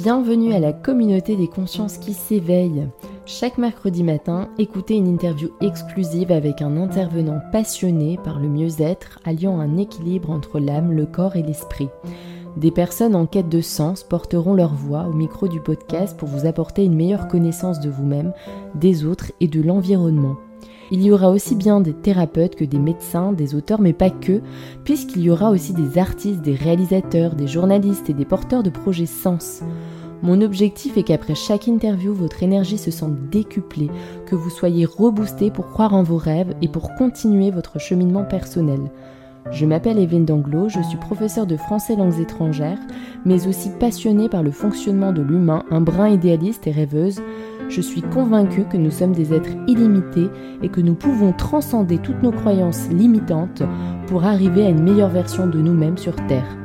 [0.00, 2.86] Bienvenue à la communauté des consciences qui s'éveillent.
[3.26, 9.58] Chaque mercredi matin, écoutez une interview exclusive avec un intervenant passionné par le mieux-être, alliant
[9.58, 11.88] un équilibre entre l'âme, le corps et l'esprit.
[12.56, 16.46] Des personnes en quête de sens porteront leur voix au micro du podcast pour vous
[16.46, 18.32] apporter une meilleure connaissance de vous-même,
[18.76, 20.36] des autres et de l'environnement.
[20.90, 24.40] Il y aura aussi bien des thérapeutes que des médecins, des auteurs, mais pas que,
[24.84, 29.06] puisqu'il y aura aussi des artistes, des réalisateurs, des journalistes et des porteurs de projets
[29.06, 29.62] sens.
[30.22, 33.90] Mon objectif est qu'après chaque interview, votre énergie se sente décuplée,
[34.26, 38.90] que vous soyez reboosté pour croire en vos rêves et pour continuer votre cheminement personnel.
[39.50, 42.80] Je m'appelle Evelyne Danglo, je suis professeure de français langues étrangères,
[43.24, 47.22] mais aussi passionnée par le fonctionnement de l'humain, un brin idéaliste et rêveuse.
[47.68, 50.28] Je suis convaincue que nous sommes des êtres illimités
[50.62, 53.62] et que nous pouvons transcender toutes nos croyances limitantes
[54.06, 56.56] pour arriver à une meilleure version de nous-mêmes sur Terre.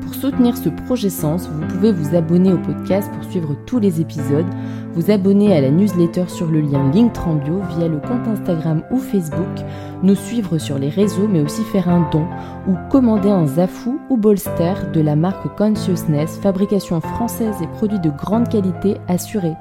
[0.00, 4.00] Pour soutenir ce projet Sens, vous pouvez vous abonner au podcast pour suivre tous les
[4.00, 4.46] épisodes,
[4.92, 9.64] vous abonner à la newsletter sur le lien Linktrambio via le compte Instagram ou Facebook,
[10.04, 12.26] nous suivre sur les réseaux mais aussi faire un don
[12.68, 18.10] ou commander un Zafou ou Bolster de la marque Consciousness, fabrication française et produits de
[18.10, 19.56] grande qualité assurés.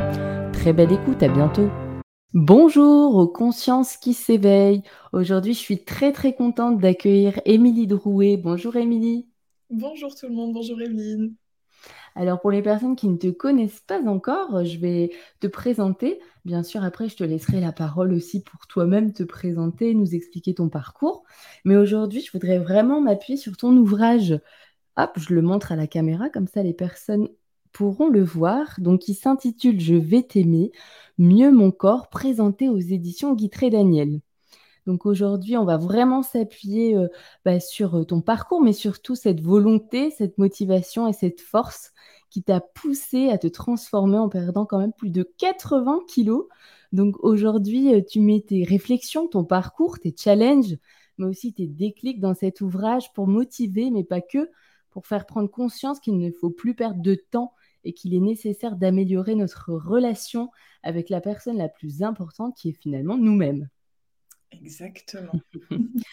[0.64, 1.68] Très belle écoute, à bientôt.
[2.34, 4.82] Bonjour aux consciences qui s'éveillent.
[5.12, 8.38] Aujourd'hui, je suis très très contente d'accueillir Émilie Drouet.
[8.38, 9.28] Bonjour Émilie.
[9.70, 11.36] Bonjour tout le monde, bonjour Evelyne.
[12.16, 16.22] Alors pour les personnes qui ne te connaissent pas encore, je vais te présenter.
[16.46, 20.54] Bien sûr, après, je te laisserai la parole aussi pour toi-même te présenter, nous expliquer
[20.54, 21.26] ton parcours.
[21.66, 24.40] Mais aujourd'hui, je voudrais vraiment m'appuyer sur ton ouvrage.
[24.96, 27.28] Hop, je le montre à la caméra, comme ça les personnes
[27.74, 28.76] pourront le voir.
[28.80, 30.72] Donc, il s'intitule Je vais t'aimer,
[31.18, 34.22] mieux mon corps, présenté aux éditions Guitré Daniel.
[34.86, 37.08] Donc aujourd'hui, on va vraiment s'appuyer euh,
[37.46, 41.94] bah, sur euh, ton parcours, mais surtout cette volonté, cette motivation et cette force
[42.30, 46.48] qui t'a poussé à te transformer en perdant quand même plus de 80 kilos.
[46.92, 50.78] Donc aujourd'hui, euh, tu mets tes réflexions, ton parcours, tes challenges,
[51.18, 54.50] mais aussi tes déclics dans cet ouvrage pour motiver, mais pas que,
[54.90, 58.76] pour faire prendre conscience qu'il ne faut plus perdre de temps et qu'il est nécessaire
[58.76, 60.50] d'améliorer notre relation
[60.84, 63.70] avec la personne la plus importante qui est finalement nous-mêmes.
[64.52, 65.34] Exactement.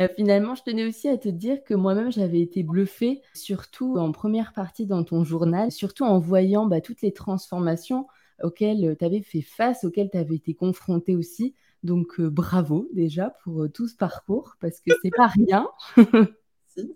[0.00, 4.10] Euh, finalement, je tenais aussi à te dire que moi-même, j'avais été bluffée, surtout en
[4.10, 8.06] première partie dans ton journal, surtout en voyant bah, toutes les transformations
[8.42, 11.54] auxquelles euh, tu avais fait face, auxquelles tu avais été confrontée aussi.
[11.82, 15.68] Donc, euh, bravo déjà pour tout ce parcours, parce que c'est pas rien.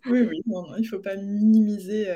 [0.06, 2.08] oui, oui, non, il ne faut pas minimiser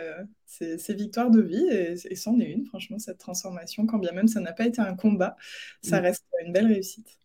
[0.47, 4.28] ces, victoires de vie, et, et c'en est une, franchement, cette transformation, quand bien même
[4.28, 5.36] ça n'a pas été un combat,
[5.82, 7.19] ça reste une belle réussite.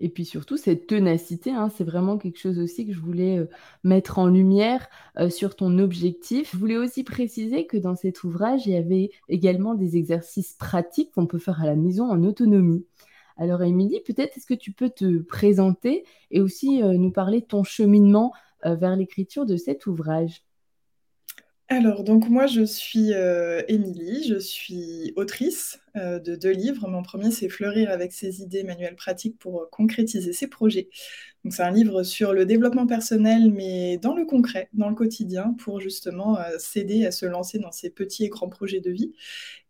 [0.00, 3.46] Et puis surtout, cette ténacité, hein, c'est vraiment quelque chose aussi que je voulais euh,
[3.82, 6.52] mettre en lumière euh, sur ton objectif.
[6.52, 11.12] Je voulais aussi préciser que dans cet ouvrage, il y avait également des exercices pratiques
[11.12, 12.86] qu'on peut faire à la maison en autonomie.
[13.36, 17.46] Alors Émilie, peut-être est-ce que tu peux te présenter et aussi euh, nous parler de
[17.46, 18.32] ton cheminement
[18.64, 20.42] vers l'écriture de cet ouvrage
[21.70, 26.88] alors, donc moi, je suis euh, Émilie, je suis autrice euh, de deux livres.
[26.88, 30.88] Mon premier, c'est Fleurir avec ses idées, manuels pratiques pour euh, concrétiser ses projets.
[31.44, 35.54] Donc, c'est un livre sur le développement personnel, mais dans le concret, dans le quotidien,
[35.58, 39.12] pour justement s'aider à se lancer dans ses petits et grands projets de vie.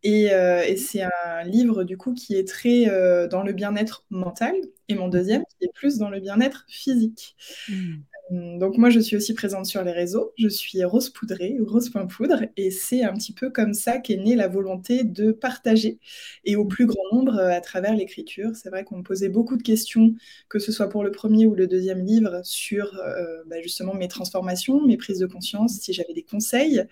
[0.04, 0.28] Et,
[0.76, 2.86] c'est un livre, du coup, qui est très
[3.28, 4.54] dans le bien-être mental,
[4.88, 7.36] et mon deuxième, qui est plus dans le bien-être physique.
[7.68, 7.96] Mmh.
[8.30, 10.32] Hum, donc moi, je suis aussi présente sur les réseaux.
[10.36, 14.48] Je suis Rose Poudrée, Rose.poudre, et c'est un petit peu comme ça qu'est née la
[14.48, 15.98] volonté de partager,
[16.44, 18.50] et au plus grand nombre euh, à travers l'écriture.
[18.54, 20.14] C'est vrai qu'on me posait beaucoup de questions,
[20.50, 24.08] que ce soit pour le premier ou le deuxième livre, sur euh, bah, justement mes
[24.08, 26.82] transformations, mes prises de conscience, si j'avais des conseils.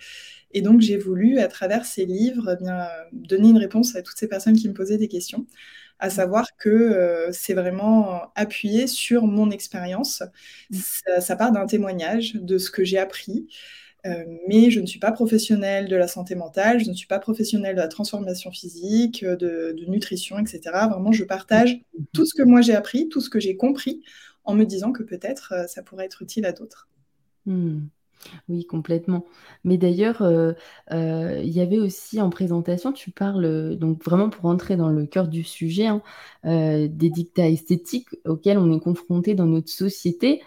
[0.53, 2.65] Et donc j'ai voulu, à travers ces livres, eh
[3.13, 5.47] donner une réponse à toutes ces personnes qui me posaient des questions
[5.99, 10.23] à savoir que euh, c'est vraiment appuyé sur mon expérience.
[10.71, 10.79] Mmh.
[11.21, 13.49] Ça, part d'un témoignage de ce que j'ai appris.
[14.05, 17.19] Euh, mais je ne suis pas professionnelle de la santé mentale, je ne suis pas
[17.19, 20.61] professionnelle de la transformation physique, de, nutrition, etc.
[20.89, 22.05] Vraiment, je partage mmh.
[22.13, 24.03] tout ce que moi j'ai appris, tout ce que j'ai compris,
[24.45, 26.89] en me disant que peut-être euh, ça pourrait être utile à d'autres.
[27.47, 27.87] Mmh.
[28.49, 29.27] Oui, complètement.
[29.65, 30.53] Mais d'ailleurs, euh,
[30.93, 35.07] euh, il y avait aussi en présentation, tu parles, donc vraiment pour entrer dans le
[35.07, 36.03] cœur du sujet, hein,
[36.45, 40.43] euh, des dictats esthétiques auxquels on est confronté dans notre société.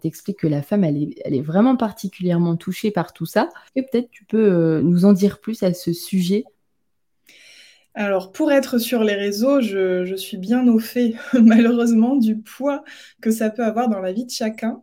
[0.00, 3.48] tu expliques que la femme, elle est, vraiment particulièrement touchée par tout ça.
[3.76, 6.44] Et peut-être tu peux nous en dire plus à ce sujet?
[7.94, 12.84] Alors, pour être sur les réseaux, je, je suis bien au fait, malheureusement, du poids
[13.20, 14.82] que ça peut avoir dans la vie de chacun.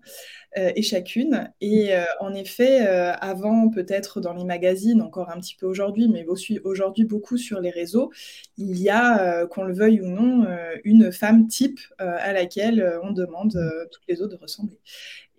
[0.57, 1.51] et chacune.
[1.61, 1.91] Et
[2.21, 7.05] en effet, avant, peut-être dans les magazines, encore un petit peu aujourd'hui, mais aussi aujourd'hui
[7.05, 8.11] beaucoup sur les réseaux,
[8.57, 10.47] il y a, qu'on le veuille ou non,
[10.83, 13.57] une femme type à laquelle on demande
[13.91, 14.79] toutes les autres de ressembler.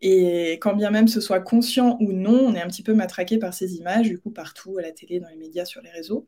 [0.02, 3.38] Et quand bien même ce soit conscient ou non, on est un petit peu matraqué
[3.38, 6.26] par ces images, du coup, partout, à la télé, dans les médias, sur les réseaux.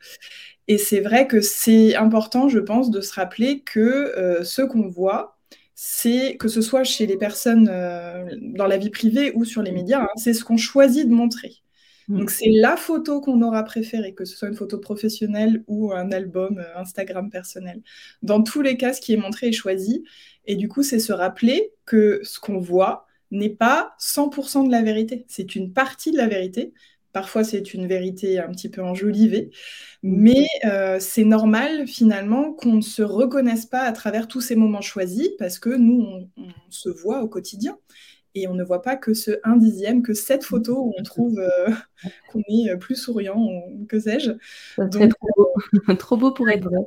[0.68, 4.88] Et c'est vrai que c'est important, je pense, de se rappeler que euh, ce qu'on
[4.88, 5.38] voit,
[5.74, 9.72] c'est que ce soit chez les personnes euh, dans la vie privée ou sur les
[9.72, 11.54] médias, hein, c'est ce qu'on choisit de montrer.
[12.08, 12.18] Mm.
[12.18, 16.12] Donc c'est la photo qu'on aura préférée, que ce soit une photo professionnelle ou un
[16.12, 17.82] album euh, Instagram personnel.
[18.22, 20.04] Dans tous les cas, ce qui est montré est choisi.
[20.44, 24.82] Et du coup, c'est se rappeler que ce qu'on voit, n'est pas 100% de la
[24.82, 25.24] vérité.
[25.28, 26.72] C'est une partie de la vérité.
[27.12, 29.50] Parfois, c'est une vérité un petit peu enjolivée.
[30.02, 34.80] Mais euh, c'est normal, finalement, qu'on ne se reconnaisse pas à travers tous ces moments
[34.80, 37.78] choisis parce que nous, on, se voit au quotidien.
[38.34, 41.38] Et on ne voit pas que ce un dixième, que cette photo où on trouve
[41.38, 41.70] euh,
[42.32, 44.32] qu'on est plus souriant, ou que sais-je.
[44.78, 45.52] Donc, trop beau.
[45.98, 46.80] trop beau pour être vrai.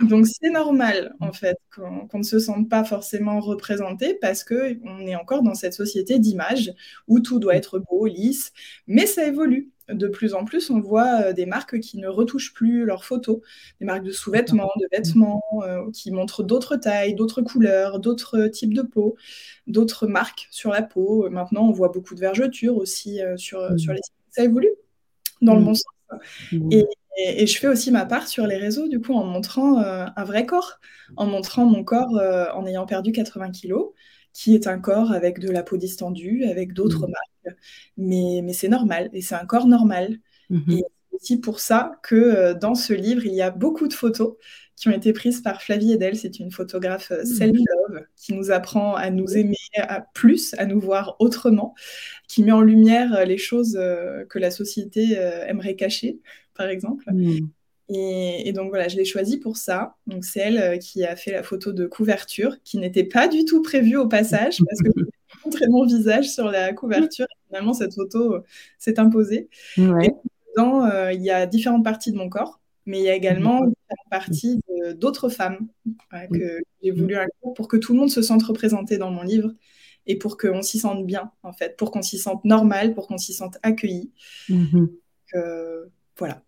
[0.00, 5.06] Donc c'est normal en fait qu'on ne se sente pas forcément représenté parce que on
[5.06, 6.72] est encore dans cette société d'image
[7.08, 8.52] où tout doit être beau, lisse,
[8.86, 9.70] mais ça évolue.
[9.88, 13.40] De plus en plus, on voit euh, des marques qui ne retouchent plus leurs photos,
[13.80, 18.74] des marques de sous-vêtements, de vêtements, euh, qui montrent d'autres tailles, d'autres couleurs, d'autres types
[18.74, 19.16] de peau,
[19.66, 21.30] d'autres marques sur la peau.
[21.30, 24.14] Maintenant, on voit beaucoup de vergetures aussi euh, sur, sur les sites.
[24.30, 24.72] Ça évolue
[25.40, 25.84] dans le bon sens.
[26.70, 26.84] Et,
[27.16, 30.24] et, je fais aussi ma part sur les réseaux, du coup, en montrant euh, un
[30.24, 30.78] vrai corps,
[31.16, 33.92] en montrant mon corps euh, en ayant perdu 80 kilos,
[34.36, 37.10] qui est un corps avec de la peau distendue, avec d'autres mmh.
[37.10, 37.56] marques.
[37.96, 40.18] Mais, mais c'est normal, et c'est un corps normal.
[40.50, 40.72] Mmh.
[40.72, 43.94] Et c'est aussi pour ça que euh, dans ce livre, il y a beaucoup de
[43.94, 44.34] photos
[44.76, 46.16] qui ont été prises par Flavie Edel.
[46.16, 47.24] C'est une photographe mmh.
[47.24, 51.74] self-love qui nous apprend à nous aimer à plus, à nous voir autrement,
[52.28, 53.72] qui met en lumière les choses
[54.28, 55.12] que la société
[55.46, 56.20] aimerait cacher
[56.54, 57.10] par exemple.
[57.88, 59.96] Et, donc voilà, je l'ai choisie pour ça.
[60.06, 63.44] Donc c'est elle euh, qui a fait la photo de couverture, qui n'était pas du
[63.44, 64.88] tout prévue au passage, parce que
[65.44, 67.26] montrer mon visage sur la couverture.
[67.26, 68.44] Et finalement, cette photo euh,
[68.78, 69.48] s'est imposée.
[69.76, 70.10] Et
[70.56, 73.58] dedans, euh, il y a différentes parties de mon corps, mais il y a également
[73.58, 74.60] différentes parties
[74.96, 75.68] d'autres femmes
[76.32, 79.52] que j'ai voulu inclure pour que tout le monde se sente représenté dans mon livre
[80.06, 83.18] et pour qu'on s'y sente bien, en fait, pour qu'on s'y sente normal, pour qu'on
[83.18, 84.12] s'y sente accueilli.
[84.48, 84.86] Mm
[86.18, 86.45] voilà.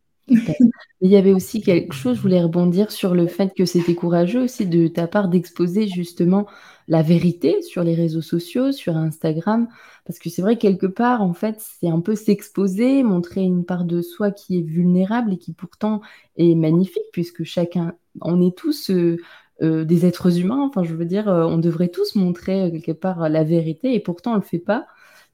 [1.01, 4.43] Il y avait aussi quelque chose, je voulais rebondir sur le fait que c'était courageux
[4.43, 6.47] aussi de ta part d'exposer justement
[6.89, 9.69] la vérité sur les réseaux sociaux, sur Instagram,
[10.07, 13.85] parce que c'est vrai quelque part, en fait, c'est un peu s'exposer, montrer une part
[13.85, 16.01] de soi qui est vulnérable et qui pourtant
[16.37, 19.19] est magnifique, puisque chacun, on est tous euh,
[19.63, 23.29] euh, des êtres humains, enfin je veux dire, euh, on devrait tous montrer quelque part
[23.29, 23.95] la vérité.
[23.95, 24.87] Et pourtant on le fait pas.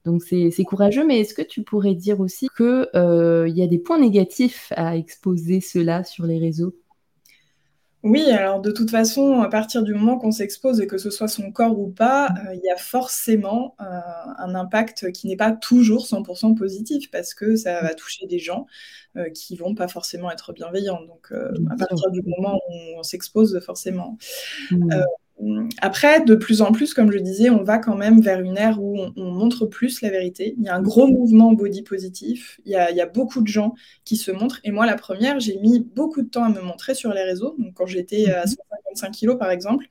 [0.05, 3.79] Donc c'est courageux, mais est-ce que tu pourrais dire aussi qu'il euh, y a des
[3.79, 6.75] points négatifs à exposer cela sur les réseaux?
[8.03, 11.27] Oui, alors de toute façon, à partir du moment qu'on s'expose et que ce soit
[11.27, 13.83] son corps ou pas, euh, il y a forcément euh,
[14.37, 18.67] un impact qui n'est pas toujours 100% positif parce que ça va toucher des gens
[19.33, 21.01] qui vont pas forcément être bienveillants.
[21.07, 24.17] Donc à partir du moment où on, s'expose, forcément.
[25.81, 28.81] Après, de plus en plus, comme je disais, on va quand même vers une ère
[28.81, 30.55] où on, montre plus la vérité.
[30.57, 32.59] Il y a un gros mouvement body positif.
[32.65, 34.61] Il y, a, beaucoup de gens qui se montrent.
[34.63, 37.55] Et moi, la première, j'ai mis beaucoup de temps à me montrer sur les réseaux.
[37.59, 39.13] Donc, quand j'étais à 155 mhm.
[39.13, 39.85] kilos, par exemple,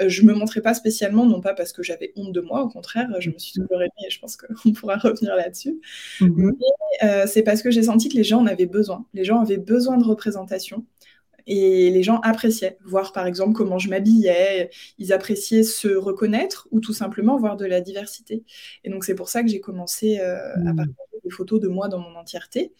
[0.00, 2.62] euh, je ne me montrais pas spécialement, non pas parce que j'avais honte de moi.
[2.62, 5.78] Au contraire, je me suis toujours aimée et je pense qu'on pourra revenir là-dessus.
[6.22, 6.56] Mhm.
[6.58, 9.04] Mais euh, c'est parce que j'ai senti que les gens en avaient besoin.
[9.12, 10.84] Les gens avaient besoin de représentation
[11.46, 16.80] et les gens appréciaient voir par exemple comment je m'habillais, ils appréciaient se reconnaître ou
[16.80, 18.44] tout simplement voir de la diversité.
[18.84, 20.76] Et donc c'est pour ça que j'ai commencé euh, à mmh.
[20.76, 22.72] partager des photos de moi dans mon entièreté.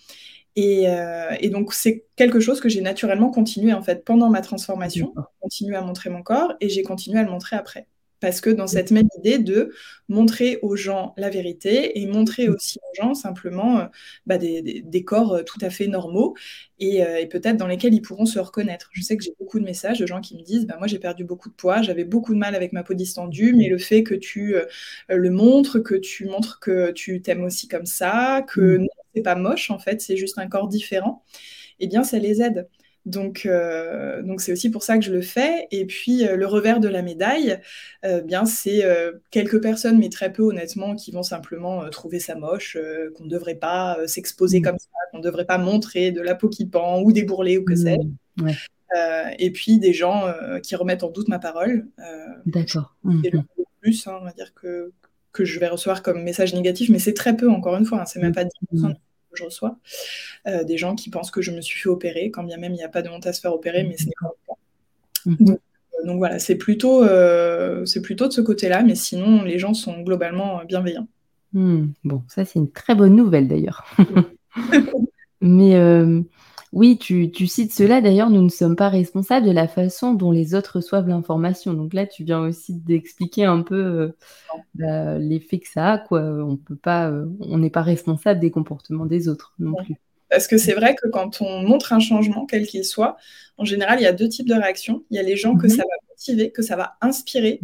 [0.56, 4.40] Et, euh, et donc c'est quelque chose que j'ai naturellement continué en fait pendant ma
[4.40, 7.87] transformation, continué à montrer mon corps et j'ai continué à le montrer après.
[8.26, 9.71] Parce que dans cette même idée de
[10.09, 13.85] montrer aux gens la vérité et montrer aussi aux gens simplement euh,
[14.26, 16.35] bah, des, corps euh, tout à fait normaux
[16.83, 18.90] euh, et, peut-être dans lesquels ils pourront se reconnaître.
[18.95, 20.99] Je sais que j'ai beaucoup de messages de gens qui me disent bah, Moi, j'ai
[20.99, 24.02] perdu beaucoup de poids, j'avais beaucoup de mal avec ma peau distendue, mais le fait
[24.02, 24.56] que tu
[25.09, 28.80] le montres, que tu montres que tu t'aimes aussi comme ça, que mmh.
[28.80, 31.23] non, c'est pas moche en fait, c'est juste un corps différent,
[31.78, 32.68] eh bien, ça les aide.
[33.06, 35.68] Donc, euh, donc c'est aussi pour ça que je le fais.
[35.70, 37.60] Et puis, euh, le revers de la médaille,
[38.04, 38.84] euh, bien, c'est
[39.30, 42.76] quelques personnes, mais très peu honnêtement, qui vont simplement trouver ça moche,
[43.14, 44.62] qu'on ne devrait pas s'exposer mmh.
[44.62, 47.58] comme ça, qu'on ne devrait pas montrer de la peau qui pend ou des bourrelets
[47.58, 48.42] ou que sais-je.
[48.42, 48.50] Mmh.
[49.38, 50.25] et puis des gens
[50.62, 51.86] qui remettent en doute ma parole.
[52.44, 52.96] D'accord.
[53.22, 53.46] C'est le mmh.
[53.80, 54.92] plus, hein, on va dire que,
[55.32, 58.06] que je vais recevoir comme message négatif, mais c'est très peu, encore une fois, hein,
[58.06, 58.98] c'est même pas 10% que
[59.36, 59.76] je reçois.
[60.46, 62.84] des gens qui pensent que je me suis fait opérer, quand bien même il n'y
[62.84, 65.44] a pas de honte à se faire opérer, mais ce n'est pas le cas.
[65.44, 65.58] Donc,
[66.04, 67.04] donc voilà, c'est plutôt,
[67.84, 71.08] c'est plutôt de ce côté-là, mais sinon, les gens sont globalement bienveillants.
[71.52, 73.86] Hmm, bon, ça c'est une très bonne nouvelle d'ailleurs.
[75.40, 76.22] Mais euh,
[76.76, 78.02] oui, tu, cites cela.
[78.02, 81.73] D'ailleurs, nous ne sommes pas responsables de la façon dont les autres reçoivent l'information.
[81.73, 84.09] Donc là, tu viens aussi d'expliquer un peu euh,
[84.75, 85.99] bah, l'effet que ça a.
[85.99, 86.21] Quoi.
[86.21, 89.95] On peut pas, euh, on n'est pas responsable des comportements des autres non plus.
[90.28, 93.16] Parce que c'est vrai que quand on montre un changement, quel qu'il soit,
[93.56, 95.02] en général, il y a deux types de réactions.
[95.11, 95.73] Il y a les gens que mhm.
[95.73, 97.61] ça va motiver, que ça va inspirer,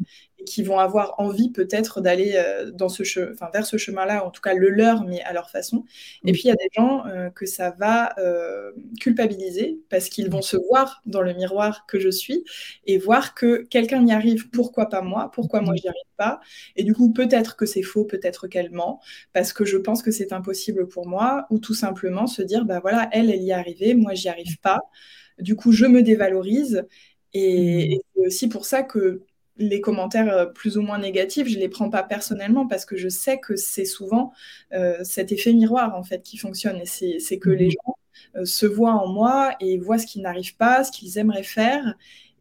[0.46, 4.40] qui vont avoir envie peut-être d'aller euh, dans ce enfin, vers ce chemin-là, en tout
[4.40, 5.84] cas le leur, mais à leur façon.
[6.24, 10.30] Et puis il y a des gens euh, que ça va euh, culpabiliser parce qu'ils
[10.30, 12.44] vont se voir dans le miroir que je suis
[12.86, 16.40] et voir que quelqu'un y arrive, pourquoi pas moi, pourquoi moi j'y arrive pas.
[16.76, 19.00] Et du coup peut-être que c'est faux, peut-être qu'elle ment
[19.32, 22.80] parce que je pense que c'est impossible pour moi, ou tout simplement se dire bah
[22.80, 24.80] voilà elle elle y est arrivée, moi j'y arrive pas.
[25.38, 26.84] Du coup je me dévalorise.
[27.34, 29.22] Et, et c'est aussi pour ça que
[29.56, 33.08] les commentaires euh, plus ou moins négatifs, je les prends pas personnellement parce que je
[33.08, 34.32] sais que c'est souvent
[34.72, 37.70] euh, cet effet miroir en fait qui fonctionne et c'est que les mhm.
[37.72, 37.96] gens
[38.36, 41.94] euh, se voient en moi et voient ce qu'ils n'arrivent pas, ce qu'ils aimeraient faire.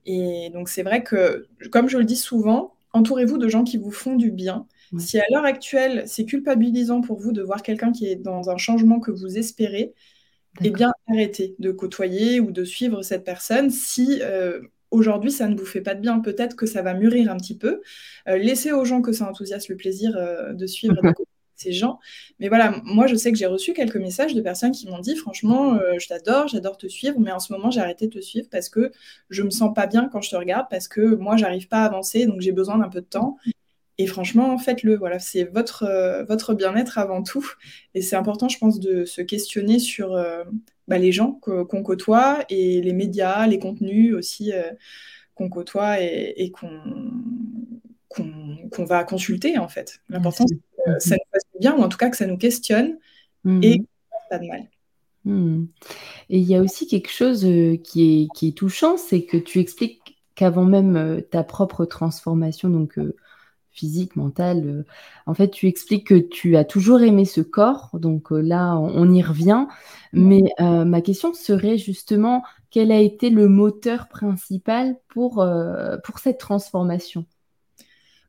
[0.05, 3.91] Et donc c'est vrai que, comme je le dis souvent, entourez-vous de gens qui vous
[3.91, 4.65] font du bien.
[4.98, 8.57] Si à l'heure actuelle, c'est culpabilisant pour vous de voir quelqu'un qui est dans un
[8.57, 9.93] changement que vous espérez,
[10.62, 14.21] eh bien arrêtez de côtoyer ou de suivre cette personne si
[14.91, 16.19] aujourd'hui, ça ne vous fait pas de bien.
[16.19, 17.81] Peut-être que ça va mûrir un petit peu.
[18.27, 20.95] Euh, laissez aux gens que ça enthousiasme le plaisir euh, de suivre
[21.55, 22.00] ces gens.
[22.39, 25.15] Mais voilà, moi, je sais que j'ai reçu quelques messages de personnes qui m'ont dit,
[25.15, 28.21] franchement, euh, je t'adore, j'adore te suivre, mais en ce moment, j'ai arrêté de te
[28.21, 28.91] suivre parce que
[29.29, 31.86] je me sens pas bien quand je te regarde, parce que moi, j'arrive pas à
[31.86, 33.38] avancer, donc j'ai besoin d'un peu de temps.
[33.98, 34.98] Et franchement, faites-le.
[34.98, 37.48] Voilà, c'est votre, votre bien-être avant tout.
[37.93, 40.17] Et c'est important, je pense, de se questionner sur
[40.91, 44.71] bah, les gens qu'on côtoie et les médias, les contenus aussi euh,
[45.36, 46.51] qu'on côtoie et,
[48.10, 50.01] qu'on va consulter en fait.
[50.10, 52.98] L'important, c'est que ça nous fasse bien ou en tout cas que ça nous questionne
[53.45, 53.63] mmh.
[53.63, 53.83] et
[54.29, 54.69] pas de mal.
[55.24, 55.63] Mmh.
[56.29, 59.38] Et il y a aussi quelque chose euh, qui est, qui est touchant, c'est que
[59.38, 63.00] tu expliques qu'avant même euh, ta propre transformation, donc
[63.72, 64.68] physique, mentale.
[64.68, 64.86] Euh,
[65.25, 69.12] en fait, tu expliques que tu as toujours aimé ce corps, donc euh, là, on,
[69.12, 69.66] y revient.
[70.13, 75.46] Mais euh, ma question serait justement, quel a été le moteur principal pour,
[76.04, 77.25] pour cette transformation?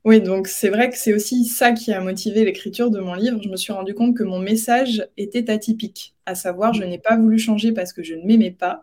[0.04, 3.40] Oui, donc c'est vrai que c'est aussi ça qui a motivé l'écriture de mon livre.
[3.42, 7.16] Je me suis rendu compte que mon message était atypique, à savoir je n'ai pas
[7.16, 8.82] voulu changer parce que je ne m'aimais pas.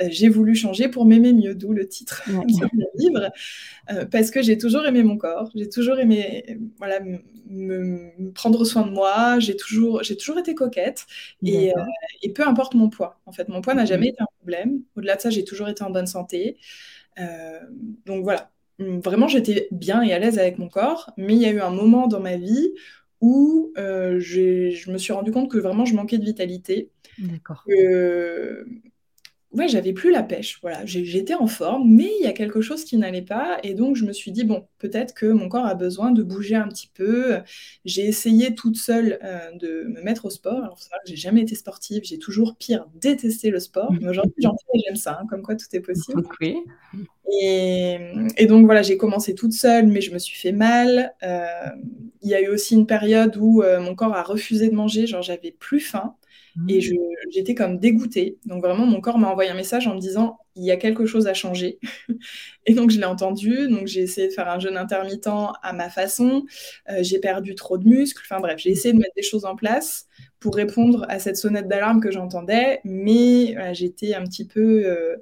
[0.00, 2.44] Euh, j'ai voulu changer pour m'aimer mieux, d'où le titre de mon
[2.94, 3.30] livre,
[3.90, 7.00] euh, parce que j'ai toujours aimé mon corps, j'ai toujours aimé voilà,
[7.48, 11.06] me, prendre soin de moi, j'ai toujours, j'ai toujours été coquette
[11.42, 11.82] et, euh,
[12.22, 13.20] et, peu importe mon poids.
[13.26, 14.82] En fait, mon poids n'a jamais été un problème.
[14.96, 16.58] Au-delà de ça, j'ai toujours été en bonne santé.
[18.06, 21.50] donc voilà, vraiment, j'étais bien et à l'aise avec mon corps, mais il y a
[21.50, 22.74] eu un moment dans ma vie
[23.20, 26.90] où euh, je me suis rendu compte que vraiment je manquais de vitalité.
[27.18, 27.70] D'accord.
[29.52, 30.58] Ouais, j'avais plus la pêche.
[30.62, 33.96] Voilà, j'étais en forme, mais il y a quelque chose qui n'allait pas, et donc
[33.96, 36.90] je me suis dit bon, peut-être que mon corps a besoin de bouger un petit
[36.92, 37.38] peu.
[37.84, 40.62] J'ai essayé toute seule euh, de me mettre au sport.
[40.62, 43.92] Alors c'est vrai que j'ai jamais été sportive, j'ai toujours pire détesté le sport.
[43.92, 44.34] Mais aujourd'hui,
[44.86, 46.22] j'aime ça, hein, comme quoi tout est possible.
[46.40, 46.56] Oui.
[47.42, 51.12] Et, donc voilà, j'ai commencé toute seule, mais je me suis fait mal.
[51.22, 51.46] Euh,
[52.22, 55.06] il y a eu aussi une période où euh, mon corps a refusé de manger,
[55.06, 56.14] genre j'avais plus faim
[56.68, 56.98] et mmh.
[57.30, 58.38] j'étais comme dégoûtée.
[58.46, 61.06] Donc vraiment, mon corps m'a envoyé un message en me disant il y a quelque
[61.06, 61.78] chose à changer.
[62.66, 63.68] et donc je l'ai entendu.
[63.68, 66.44] Donc j'ai essayé de faire un jeûne intermittent à ma façon.
[66.88, 68.22] Euh, j'ai perdu trop de muscles.
[68.24, 70.06] Enfin bref, j'ai essayé de mettre des choses en place
[70.40, 75.18] pour répondre à cette sonnette d'alarme que j'entendais, mais j'étais un petit peu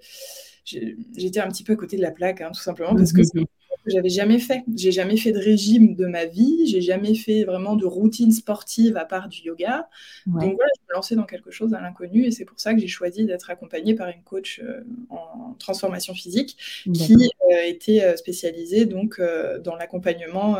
[0.65, 3.45] j'étais un petit peu à côté de la plaque, hein, tout simplement, parce que mhm.
[3.87, 4.63] J'avais jamais fait.
[4.75, 8.97] J'ai jamais fait de régime de ma vie, j'ai jamais fait vraiment de routine sportive
[8.97, 9.89] à part du yoga.
[10.27, 12.81] Donc voilà, je me lançais dans quelque chose à l'inconnu et c'est pour ça que
[12.81, 16.57] j'ai choisi d'être accompagnée par une coach euh, en transformation physique
[16.93, 19.21] qui euh, était euh, spécialisée donc
[19.63, 20.57] dans l'accompagnement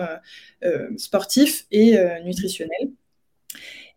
[0.97, 2.91] sportif et nutritionnel.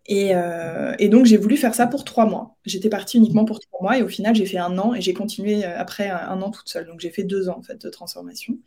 [0.10, 2.56] Euh, et, donc, j'ai voulu faire ça pour trois mois.
[2.66, 5.14] J'étais partie uniquement pour trois mois et au final, j'ai fait un an et j'ai
[5.14, 6.86] continué euh, après un, an toute seule.
[6.88, 8.58] Donc, j'ai fait deux ans en fait de transformation.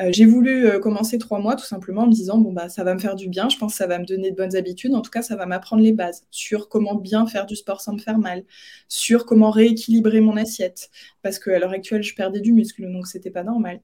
[0.00, 2.92] Euh, j'ai voulu commencer trois mois tout simplement en me disant bon bah ça va
[2.92, 5.00] me faire du bien, je pense que ça va me donner de bonnes habitudes, en
[5.00, 7.98] tout cas ça va m'apprendre les bases sur comment bien faire du sport sans me
[7.98, 8.44] faire mal,
[8.88, 10.90] sur comment rééquilibrer mon assiette
[11.22, 13.80] parce qu'à l'heure actuelle je perdais du muscle donc c'était pas normal.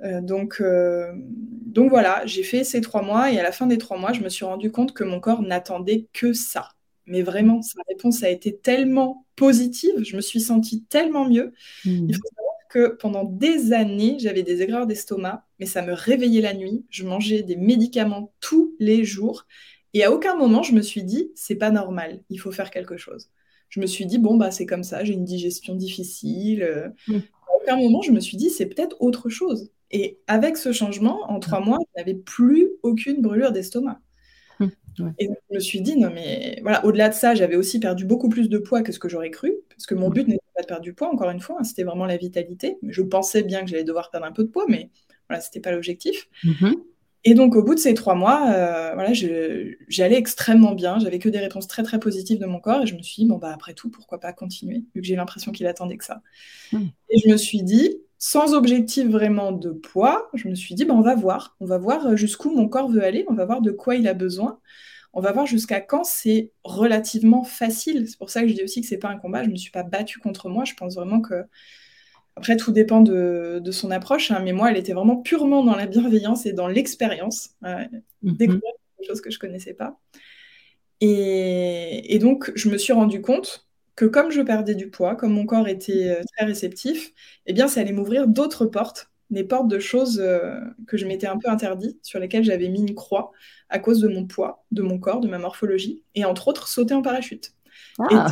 [0.00, 4.12] Donc, donc voilà, j'ai fait ces trois mois et à la fin des trois mois,
[4.12, 6.70] je me suis rendu compte que mon corps n'attendait que ça.
[7.06, 11.52] Mais vraiment, sa réponse a été tellement positive, je me suis sentie tellement mieux.
[11.84, 12.06] Mmh.
[12.08, 16.40] Il faut savoir que pendant des années, j'avais des aigreurs d'estomac, mais ça me réveillait
[16.40, 16.84] la nuit.
[16.90, 19.46] Je mangeais des médicaments tous les jours.
[19.94, 22.96] Et à aucun moment, je me suis dit, c'est pas normal, il faut faire quelque
[22.96, 23.30] chose.
[23.68, 26.92] Je me suis dit, bon, bah, c'est comme ça, j'ai une digestion difficile.
[27.06, 27.16] Mmh.
[27.16, 29.70] À aucun moment, je me suis dit, c'est peut-être autre chose.
[29.90, 34.00] Et avec ce changement, en trois mois, je n'avais plus aucune brûlure d'estomac.
[35.18, 38.28] Et je me suis dit, non, mais voilà, au-delà de ça, j'avais aussi perdu beaucoup
[38.28, 40.66] plus de poids que ce que j'aurais cru, parce que mon but n'était pas de
[40.66, 42.78] perdre du poids, encore une fois, hein, c'était vraiment la vitalité.
[42.82, 44.90] Je pensais bien que j'allais devoir perdre un peu de poids, mais
[45.28, 46.28] voilà, c'était pas l'objectif.
[46.44, 46.74] Mm-hmm.
[47.28, 51.00] Et donc, au bout de ces trois mois, euh, voilà, j'allais extrêmement bien.
[51.00, 52.82] J'avais que des réponses très, très positives de mon corps.
[52.82, 55.16] Et je me suis dit, bon, bah, après tout, pourquoi pas continuer, vu que j'ai
[55.16, 56.22] l'impression qu'il attendait que ça.
[56.70, 56.84] Mm.
[57.10, 60.94] Et je me suis dit, sans objectif vraiment de poids, je me suis dit, bah,
[60.94, 61.56] on va voir.
[61.60, 63.24] On va voir euh, jusqu'où mon corps veut aller.
[63.28, 64.60] On va voir de quoi il a besoin.
[65.12, 68.08] On va voir jusqu'à quand c'est relativement facile.
[68.08, 69.42] C'est pour ça que je dis aussi que c'est pas un combat.
[69.42, 70.64] Je ne me suis pas battue contre moi.
[70.64, 71.44] Je pense vraiment que.
[72.38, 75.86] Après, tout dépend de, son approche, hein, mais moi, elle était vraiment purement dans la
[75.86, 77.82] bienveillance et dans l'expérience, euh,
[78.22, 79.98] découvrir des choses que je connaissais pas.
[81.00, 83.65] Et, et, donc, je me suis rendu compte
[83.96, 87.12] que comme je perdais du poids, comme mon corps était euh, très réceptif,
[87.46, 91.26] eh bien, ça allait m'ouvrir d'autres portes, des portes de choses euh, que je m'étais
[91.26, 93.32] un peu interdit, sur lesquelles j'avais mis une croix
[93.70, 96.94] à cause de mon poids, de mon corps, de ma morphologie, et entre autres sauter
[96.94, 97.52] en parachute.
[97.98, 98.30] Ah.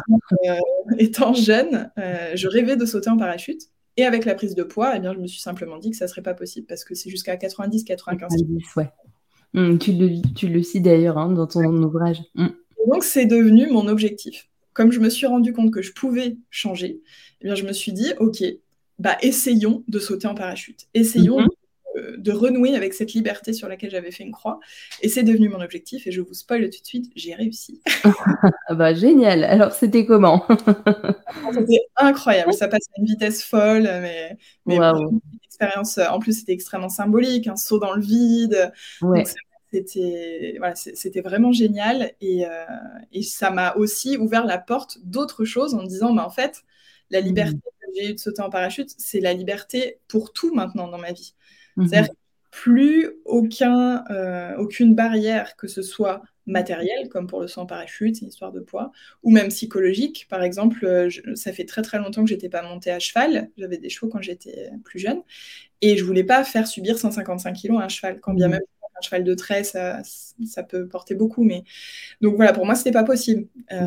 [0.99, 3.62] Étant, euh, jeune, je rêvais de sauter en parachute.
[3.97, 6.06] Et avec la prise de poids, eh bien, je me suis simplement dit que ça
[6.06, 8.26] ne serait pas possible parce que c'est jusqu'à 90-95
[8.76, 8.90] ouais.
[9.54, 12.21] Hum, tu, le, tu le cites d'ailleurs hein, dans ton ouvrage.
[12.35, 12.52] Hum.
[12.88, 17.00] Donc, c'est devenu mon objectif comme je me suis rendu compte que je pouvais changer,
[17.40, 18.43] eh bien, je me suis dit, OK,
[18.99, 20.87] bah, essayons de sauter en parachute.
[20.95, 22.16] Essayons mhm.
[22.19, 24.61] de, renouer avec cette liberté sur laquelle j'avais fait une croix.
[25.00, 26.07] Et c'est devenu mon objectif.
[26.07, 27.81] Et je vous spoil tout de suite, j'ai réussi.
[28.66, 29.45] Ah bah, génial.
[29.45, 30.47] Alors, c'était comment?
[31.52, 32.52] C'était incroyable.
[32.54, 33.83] Ça passe à une vitesse folle.
[33.83, 37.46] Mais, mais une expérience, en plus, c'était extrêmement symbolique.
[37.46, 38.72] Un saut dans le vide.
[39.03, 39.25] Ouais
[39.75, 42.65] c'était voilà, c'était vraiment génial et, euh,
[43.13, 46.63] et ça m'a aussi ouvert la porte d'autres choses en me disant bah, en fait
[47.11, 47.25] la mmh.
[47.25, 50.99] liberté que j'ai eue de sauter en parachute c'est la liberté pour tout maintenant dans
[50.99, 51.35] ma vie.
[51.77, 51.87] Mmh.
[51.87, 52.15] C'est-à-dire
[52.51, 58.17] plus aucun, euh, aucune barrière que ce soit matérielle comme pour le saut en parachute
[58.17, 58.93] c'est une histoire de poids
[59.25, 60.27] ou même psychologique.
[60.31, 63.51] Par exemple euh, ça fait très très longtemps que j'étais pas montée à cheval.
[63.59, 65.23] J'avais des chevaux quand j'étais plus jeune.
[65.81, 68.53] Et je voulais pas faire subir 155 kilos à un cheval quand bien mmh.
[68.53, 68.63] même
[69.05, 70.03] cheval de trait, ça,
[70.47, 71.45] ça peut porter beaucoup.
[71.45, 71.64] Mais
[72.21, 73.47] donc voilà, pour moi, c'était pas possible.
[73.73, 73.87] Euh,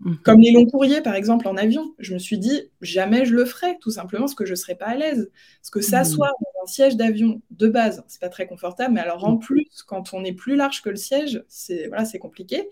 [0.00, 0.18] mhm.
[0.22, 3.44] comme les longs courriers, par exemple, en avion, je me suis dit jamais je le
[3.44, 5.30] ferai, tout simplement parce que je serais pas à l'aise.
[5.60, 6.44] Parce que s'asseoir mhm.
[6.54, 8.94] dans un siège d'avion de base, c'est pas très confortable.
[8.94, 9.40] Mais alors en mhm.
[9.40, 12.68] plus, quand on est plus large que le siège, c'est voilà, c'est compliqué.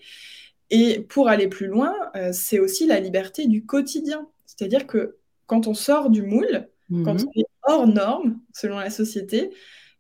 [0.70, 4.28] Et pour aller plus loin, euh, c'est aussi la liberté du quotidien.
[4.46, 6.68] C'est-à-dire que quand on sort du moule,
[7.04, 9.50] quand on est hors norme, selon la société,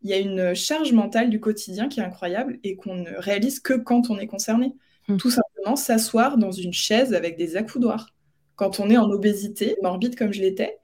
[0.04, 3.58] il y a une charge mentale du quotidien qui est incroyable et qu'on ne réalise
[3.58, 4.74] que quand on est concerné.
[5.08, 5.16] Hmm.
[5.16, 8.14] Tout simplement s'asseoir dans une chaise avec des accoudoirs.
[8.54, 10.78] Quand on est en obésité, morbide comme je l'étais,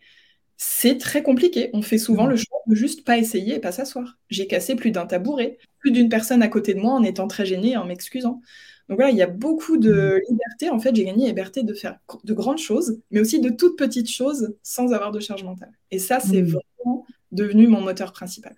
[0.57, 1.69] c'est très compliqué.
[1.75, 2.31] On fait souvent hmm.
[2.31, 4.19] le choix de juste pas essayer et pas s'asseoir.
[4.31, 7.45] J'ai cassé plus d'un tabouret, plus d'une personne à côté de moi en étant très
[7.45, 8.41] gênée et en m'excusant.
[8.89, 10.33] Donc voilà, il y a beaucoup de hmm.
[10.33, 10.71] liberté.
[10.71, 13.77] En fait, j'ai gagné la liberté de faire de grandes choses, mais aussi de toutes
[13.77, 15.73] petites choses sans avoir de charge mentale.
[15.91, 18.57] Et ça, c'est vraiment devenu mon moteur principal.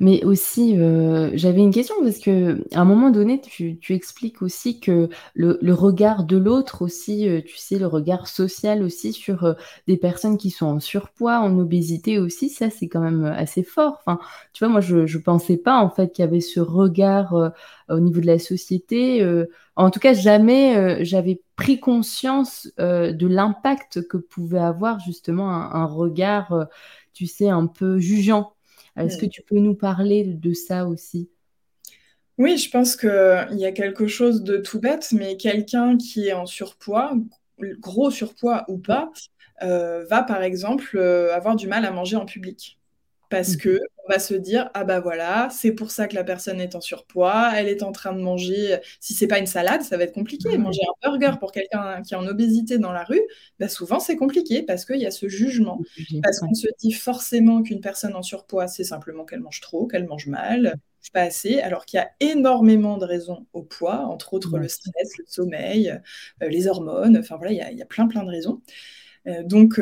[0.00, 4.80] Mais aussi, euh, j'avais une question parce que à un moment donné, tu, expliques aussi
[4.80, 9.54] que le, regard de l'autre aussi, euh, tu sais, le regard social aussi sur euh,
[9.86, 13.98] des personnes qui sont en surpoids, en obésité aussi, ça c'est quand même assez fort.
[14.04, 14.18] Enfin,
[14.52, 17.52] tu vois, moi je, je pensais pas en fait qu'il y avait ce regard
[17.88, 19.24] au niveau de la société.
[19.76, 26.66] en tout cas, jamais j'avais pris conscience de l'impact que pouvait avoir justement un regard,
[27.12, 28.54] tu sais, un peu jugeant
[28.96, 31.30] est-ce que tu peux nous parler de ça aussi?
[32.38, 36.32] Oui, je pense qu'il y a quelque chose de tout bête, mais quelqu'un qui est
[36.32, 37.14] en surpoids,
[37.78, 39.10] gros surpoids ou pas,
[39.62, 42.78] euh, va par exemple euh, avoir du mal à manger en public
[43.32, 43.56] parce mmh.
[43.56, 46.74] que on va se dire ah bah voilà c'est pour ça que la personne est
[46.74, 50.04] en surpoids elle est en train de manger si c'est pas une salade ça va
[50.04, 50.58] être compliqué.
[50.58, 53.22] Manger un burger pour quelqu'un qui est en obésité dans la rue
[53.58, 55.80] bah souvent c'est compliqué parce qu'il y a ce jugement.
[56.22, 60.06] Parce qu'on se dit forcément qu'une personne en surpoids c'est simplement qu'elle mange trop qu'elle
[60.06, 60.76] mange mal
[61.12, 65.18] pas assez, alors qu'il y a énormément de raisons au poids, entre autres le stress,
[65.18, 65.90] le sommeil,
[66.42, 68.62] euh, les hormones, enfin voilà, il y, a, il y a plein plein de raisons.
[69.44, 69.80] Donc,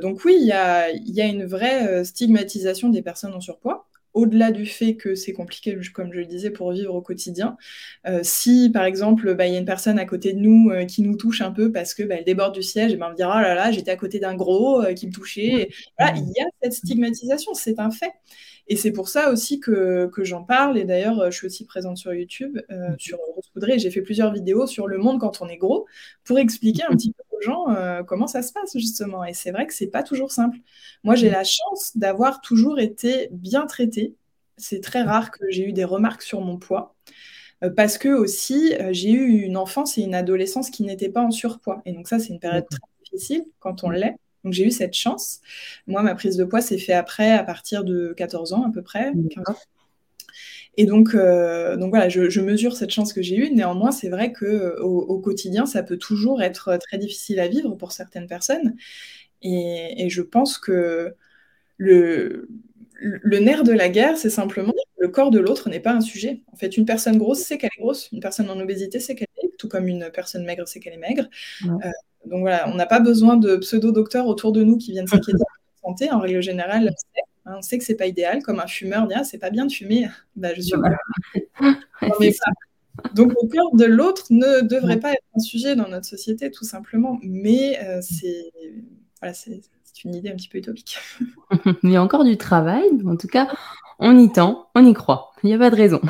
[0.00, 4.50] donc oui, il y a, y a, une vraie stigmatisation des personnes en surpoids au-delà
[4.50, 7.56] du fait que c'est compliqué, comme je le disais, pour vivre au quotidien,
[8.06, 10.84] euh, si par exemple bah, il y a une personne à côté de nous euh,
[10.84, 13.14] qui nous touche un peu parce qu'elle bah, déborde du siège, et ben on va
[13.14, 15.70] dire oh là là, j'étais à côté d'un gros euh, qui me touchait.
[15.98, 18.12] voilà, il y a cette stigmatisation, c'est un fait.
[18.68, 20.78] Et c'est pour ça aussi que, j'en parle.
[20.78, 22.58] Et d'ailleurs, je suis aussi présente sur YouTube,
[22.98, 23.78] sur Rose Poudrée.
[23.78, 25.86] J'ai fait plusieurs vidéos sur le monde quand on est gros
[26.24, 27.66] pour expliquer un petit peu aux gens
[28.06, 29.24] comment ça se passe, justement.
[29.24, 30.58] Et c'est vrai que c'est pas toujours simple.
[31.02, 34.14] Moi, j'ai la chance d'avoir toujours été bien traitée
[34.58, 36.94] c'est très rare que j'ai eu des remarques sur mon poids.
[37.64, 41.22] Euh, parce que aussi, euh, j'ai eu une enfance et une adolescence qui n'étaient pas
[41.22, 41.80] en surpoids.
[41.86, 44.16] Et donc ça, c'est une période très difficile quand on l'est.
[44.44, 45.40] Donc j'ai eu cette chance.
[45.86, 48.82] Moi, ma prise de poids s'est fait après, à partir de 14 ans à peu
[48.82, 49.12] près.
[50.76, 53.50] Et donc, euh, donc voilà, je, mesure cette chance que j'ai eue.
[53.52, 57.92] Néanmoins, c'est vrai que au, quotidien, ça peut toujours être très difficile à vivre pour
[57.92, 58.76] certaines personnes.
[59.42, 61.14] et je pense que
[61.78, 62.48] le,
[63.00, 66.00] le nerf de la guerre, c'est simplement que le corps de l'autre n'est pas un
[66.00, 66.42] sujet.
[66.52, 69.28] En fait, une personne grosse sait qu'elle est grosse, une personne en obésité sait qu'elle
[69.42, 71.28] est, tout comme une personne maigre sait qu'elle est maigre.
[71.64, 71.90] Euh,
[72.26, 75.38] donc voilà, on n'a pas besoin de pseudo-docteurs autour de nous qui viennent s'inquiéter de
[75.38, 76.12] la santé.
[76.12, 76.90] En règle générale,
[77.46, 78.42] on sait, hein, que c'est pas idéal.
[78.42, 80.08] Comme un fumeur dit, ah, c'est pas bien de fumer.
[80.36, 80.74] Bah, je suis
[83.14, 86.64] Donc le corps de l'autre ne devrait pas être un sujet dans notre société, tout
[86.64, 87.18] simplement.
[87.22, 88.52] Mais euh, c'est
[89.20, 89.60] voilà, c'est
[90.04, 90.98] une idée un petit peu utopique.
[91.82, 93.48] Il y a encore du travail, en tout cas,
[93.98, 95.32] on y tend, on y croit.
[95.42, 96.00] Il n'y a pas de raison.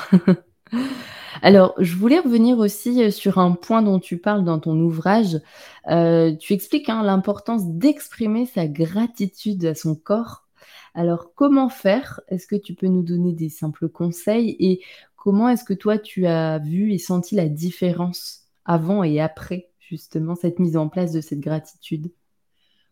[1.42, 5.40] Alors, je voulais revenir aussi euh, sur un point dont tu parles dans ton ouvrage.
[5.88, 10.48] Euh, tu expliques hein, l'importance d'exprimer sa gratitude à son corps.
[10.94, 12.20] Alors, comment faire?
[12.28, 14.56] Est-ce que tu peux nous donner des simples conseils?
[14.58, 14.82] Et
[15.16, 20.34] comment est-ce que toi, tu as vu et senti la différence avant et après, justement,
[20.34, 22.10] cette mise en place de cette gratitude?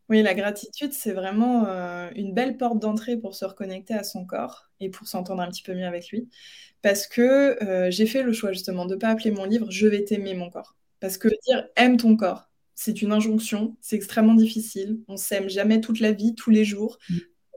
[0.09, 4.25] Oui, la gratitude, c'est vraiment euh, une belle porte d'entrée pour se reconnecter à son
[4.25, 6.29] corps et pour s'entendre un petit peu mieux avec lui.
[6.83, 9.87] Parce que euh, j'ai fait le choix justement de ne pas appeler mon livre Je
[9.89, 10.77] vais t'aimer mon corps.
[11.01, 15.01] Parce que dire aime ton corps, c'est une injonction, c'est extrêmement difficile.
[15.09, 16.99] On s'aime jamais toute la vie, tous les jours.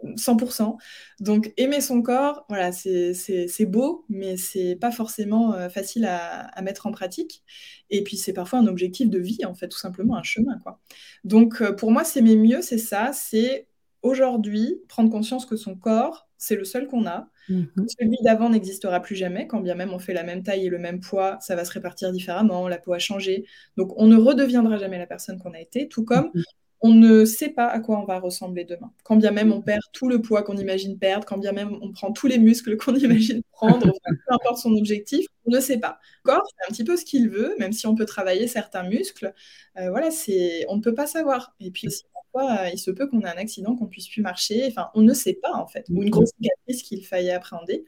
[0.03, 0.15] Mmh.
[0.15, 0.77] 100%.
[1.19, 6.87] Donc aimer son corps, voilà, c'est beau, mais c'est pas forcément euh, facile à, mettre
[6.87, 7.43] en pratique.
[7.89, 10.79] Et puis c'est parfois un objectif de vie, en fait, tout simplement un chemin, quoi.
[11.23, 13.67] Donc euh, pour moi, s'aimer mieux, c'est ça, c'est
[14.01, 17.27] aujourd'hui prendre conscience que son corps, c'est le seul qu'on a.
[17.49, 17.65] Mmh
[17.99, 20.77] Celui d'avant n'existera plus jamais, quand bien même on fait la même taille et le
[20.77, 23.45] même poids, ça va se répartir différemment, la peau a changé.
[23.75, 26.41] Donc on ne redeviendra jamais la personne qu'on a été, tout comme mmh
[26.81, 28.91] on ne sait pas à quoi on va ressembler demain.
[29.03, 31.91] Quand bien même on perd tout le poids qu'on imagine perdre, quand bien même on
[31.91, 35.99] prend tous les muscles qu'on imagine prendre, peu importe son objectif, on ne sait pas.
[36.23, 38.83] Le corps fait un petit peu ce qu'il veut, même si on peut travailler certains
[38.83, 39.33] muscles.
[39.77, 41.53] Euh, voilà, c'est, on ne peut pas savoir.
[41.59, 44.21] Et puis aussi, parfois, euh, il se peut qu'on ait un accident, qu'on puisse plus
[44.21, 44.65] marcher.
[44.67, 47.83] Enfin, on ne sait pas en fait, ou une grosse cicatrice qu'il faille appréhender.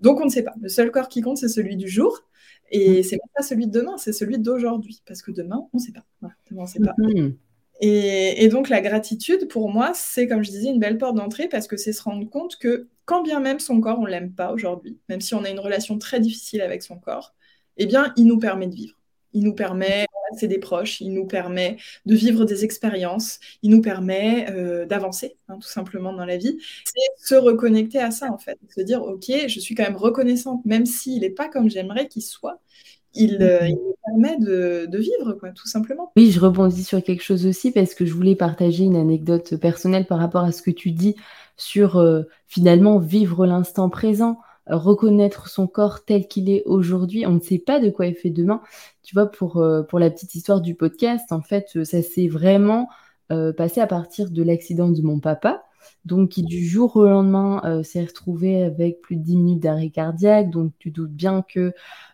[0.00, 0.54] Donc on ne sait pas.
[0.60, 2.24] Le seul corps qui compte, c'est celui du jour.
[2.74, 5.02] Et c'est même pas celui de demain, c'est celui d'aujourd'hui.
[5.06, 6.04] Parce que demain, on ne sait pas.
[6.22, 6.94] demain, on ne sait pas.
[6.98, 7.34] Mm-hmm.
[7.80, 11.66] Et, donc la gratitude, pour moi, c'est, comme je disais, une belle porte d'entrée parce
[11.66, 14.98] que c'est se rendre compte que quand bien même son corps, on l'aime pas aujourd'hui,
[15.08, 17.34] même si on a une relation très difficile avec son corps,
[17.78, 18.96] eh bien, il nous permet de vivre.
[19.32, 20.06] Il nous permet
[20.36, 25.36] c'est des proches, il nous permet de vivre des expériences, il nous permet euh, d'avancer,
[25.48, 26.58] hein, tout simplement, dans la vie.
[26.84, 28.58] C'est se reconnecter à ça, en fait.
[28.74, 32.22] Se dire, OK, je suis quand même reconnaissante, même s'il n'est pas comme j'aimerais qu'il
[32.22, 32.60] soit,
[33.14, 36.12] il, euh, nous permet de, vivre, quoi, tout simplement.
[36.16, 40.06] Oui, je rebondis sur quelque chose aussi parce que je voulais partager une anecdote personnelle
[40.06, 41.16] par rapport à ce que tu dis
[41.56, 47.26] sur euh, finalement vivre l'instant présent, reconnaître son corps tel qu'il est aujourd'hui.
[47.26, 48.62] On ne sait pas de quoi il fait demain.
[49.02, 52.88] Tu vois, pour, euh, pour la petite histoire du podcast, en fait, ça s'est vraiment
[53.56, 55.62] passé à partir de l'accident de mon papa
[56.04, 59.90] donc qui du jour au lendemain euh, s'est retrouvé avec plus de 10 minutes d'arrêt
[59.90, 60.50] cardiaque.
[60.50, 61.72] Donc tu doutes bien que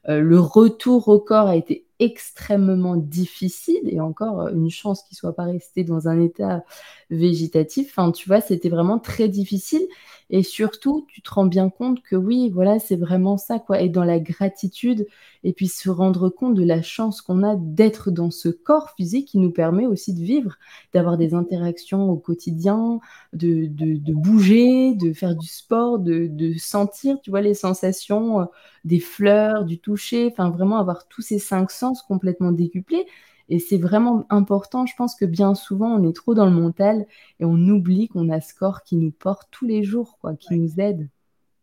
[0.09, 5.16] euh, le retour au corps a été extrêmement difficile et encore euh, une chance qu'il
[5.16, 6.64] soit pas resté dans un état
[7.11, 7.88] végétatif.
[7.90, 9.83] Enfin, tu vois, c'était vraiment très difficile.
[10.31, 13.81] Et surtout, tu te rends bien compte que oui, voilà, c'est vraiment ça, quoi.
[13.81, 15.07] Et dans la gratitude,
[15.43, 19.29] et puis se rendre compte de la chance qu'on a d'être dans ce corps physique
[19.29, 20.57] qui nous permet aussi de vivre,
[20.93, 23.01] d'avoir des interactions au quotidien,
[23.33, 28.45] de, de, bouger, de faire du sport, de, de, sentir, tu vois, les sensations euh,
[28.85, 33.07] des fleurs, du toucher, enfin vraiment avoir tous ces cinq sens complètement décuplés.
[33.48, 34.87] Et c'est vraiment important.
[34.87, 37.06] Je pense que bien souvent, on est trop dans le mental
[37.40, 40.54] et on oublie qu'on a ce corps qui nous porte tous les jours, quoi, qui
[40.54, 41.08] nous aide.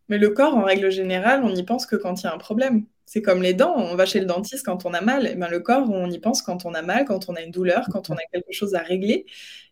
[0.09, 2.37] Mais le corps, en règle générale, on n'y pense que quand il y a un
[2.37, 2.85] problème.
[3.07, 5.27] C'est comme les dents, on va chez le dentiste quand on a mal.
[5.27, 7.41] Et eh ben, le corps, on y pense quand on a mal, quand on a
[7.41, 9.27] une douleur, quand on a quelque chose à régler.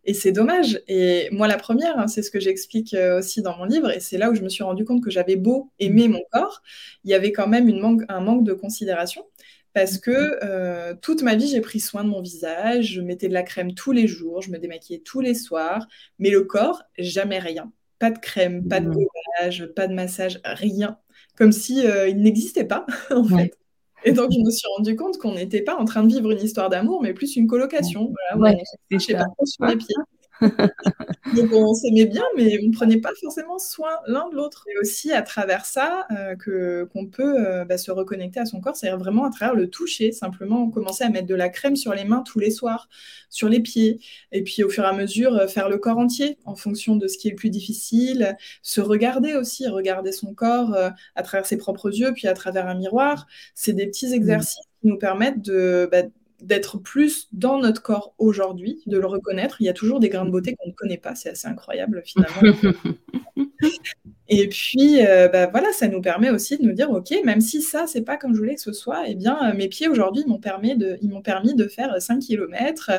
[0.05, 0.79] Et c'est dommage.
[0.87, 3.89] Et moi, la première, hein, c'est ce que j'explique euh, aussi dans mon livre.
[3.89, 6.61] Et c'est là où je me suis rendu compte que j'avais beau aimer mon corps,
[7.05, 9.25] il y avait quand même une manque, un manque de considération.
[9.73, 13.33] Parce que euh, toute ma vie, j'ai pris soin de mon visage, je mettais de
[13.33, 15.87] la crème tous les jours, je me démaquillais tous les soirs,
[16.19, 17.71] mais le corps, jamais rien.
[17.99, 20.99] Pas de crème, pas de gommage, pas de massage, rien
[21.35, 23.57] comme si euh, il n'existait pas en fait.
[24.05, 26.41] Et donc je me suis rendu compte qu'on n'était pas en train de vivre une
[26.41, 28.13] histoire d'amour, mais plus une colocation.
[28.35, 29.95] Voilà, ouais, sais pas sur les pieds.
[30.41, 34.65] Donc on s'aimait bien, mais on ne prenait pas forcément soin l'un de l'autre.
[34.73, 38.59] Et aussi à travers ça, euh, que, qu'on peut euh, bah, se reconnecter à son
[38.59, 41.93] corps, c'est-à-dire vraiment à travers le toucher, simplement commencer à mettre de la crème sur
[41.93, 42.89] les mains tous les soirs,
[43.29, 43.99] sur les pieds,
[44.31, 47.07] et puis au fur et à mesure euh, faire le corps entier en fonction de
[47.07, 50.75] ce qui est le plus difficile, se regarder aussi, regarder son corps
[51.15, 53.27] à travers ses propres yeux, puis à travers un miroir.
[53.55, 54.13] C'est des petits mmh.
[54.13, 55.87] exercices qui nous permettent de...
[55.91, 56.03] Bah,
[56.43, 59.61] d'être plus dans notre corps aujourd'hui, de le reconnaître.
[59.61, 62.03] Il y a toujours des grains de beauté qu'on ne connaît pas, c'est assez incroyable
[62.05, 62.41] finalement.
[64.27, 67.61] et puis, euh, bah, voilà, ça nous permet aussi de nous dire, ok, même si
[67.61, 70.25] ça, c'est pas comme je voulais que ce soit, eh bien, euh, mes pieds aujourd'hui
[70.27, 72.91] m'ont permis de, ils m'ont permis de faire 5 km.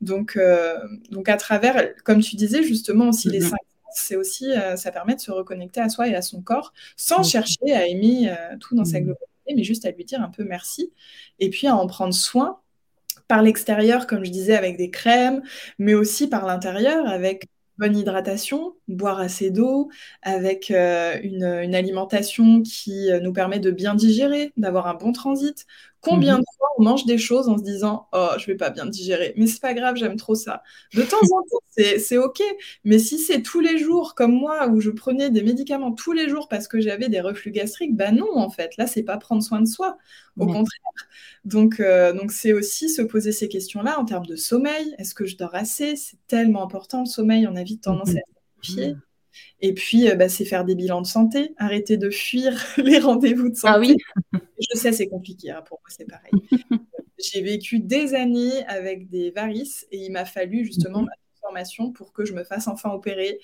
[0.00, 0.76] Donc, euh,
[1.10, 3.56] donc à travers, comme tu disais justement aussi les 5 mm-hmm.
[3.94, 7.72] c'est aussi, ça permet de se reconnecter à soi et à son corps sans chercher
[7.72, 9.04] à aimer tout dans sa mm-hmm.
[9.04, 10.92] globalité, mais juste à lui dire un peu merci
[11.38, 12.60] et puis à en prendre soin
[13.28, 15.42] par l'extérieur, comme je disais, avec des crèmes,
[15.78, 17.46] mais aussi par l'intérieur, avec
[17.78, 19.88] bonne hydratation, boire assez d'eau,
[20.22, 25.64] avec euh, une, alimentation qui euh, nous permet de bien digérer, d'avoir un bon transit,
[26.00, 26.40] Combien mhm.
[26.40, 29.34] de fois on mange des choses en se disant Oh, je vais pas bien digérer,
[29.36, 30.62] mais c'est pas grave, j'aime trop ça.
[30.94, 31.58] De temps en temps,
[31.98, 32.40] c'est OK.
[32.84, 36.28] Mais si c'est tous les jours, comme moi, où je prenais des médicaments tous les
[36.28, 39.42] jours parce que j'avais des reflux gastriques, bah non, en fait, là, c'est pas prendre
[39.42, 39.98] soin de soi.
[40.38, 40.92] Au contraire.
[41.44, 44.94] Donc, euh, donc c'est aussi se poser ces questions-là en termes de sommeil.
[44.98, 45.96] Est-ce que je dors assez?
[45.96, 47.46] C'est tellement important le sommeil.
[47.48, 48.20] On a vite tendance à
[48.62, 48.94] sacrifier.
[49.60, 53.50] Et puis, euh, bah, c'est faire des bilans de santé, arrêter de fuir les rendez-vous
[53.50, 53.74] de santé.
[53.74, 53.96] Ah oui.
[54.60, 56.32] Je sais, c'est compliqué, hein, pour moi, c'est pareil.
[57.18, 61.06] J'ai vécu des années avec des varices et il m'a fallu justement mhm.
[61.06, 63.40] ma formation pour que je me fasse enfin opérer.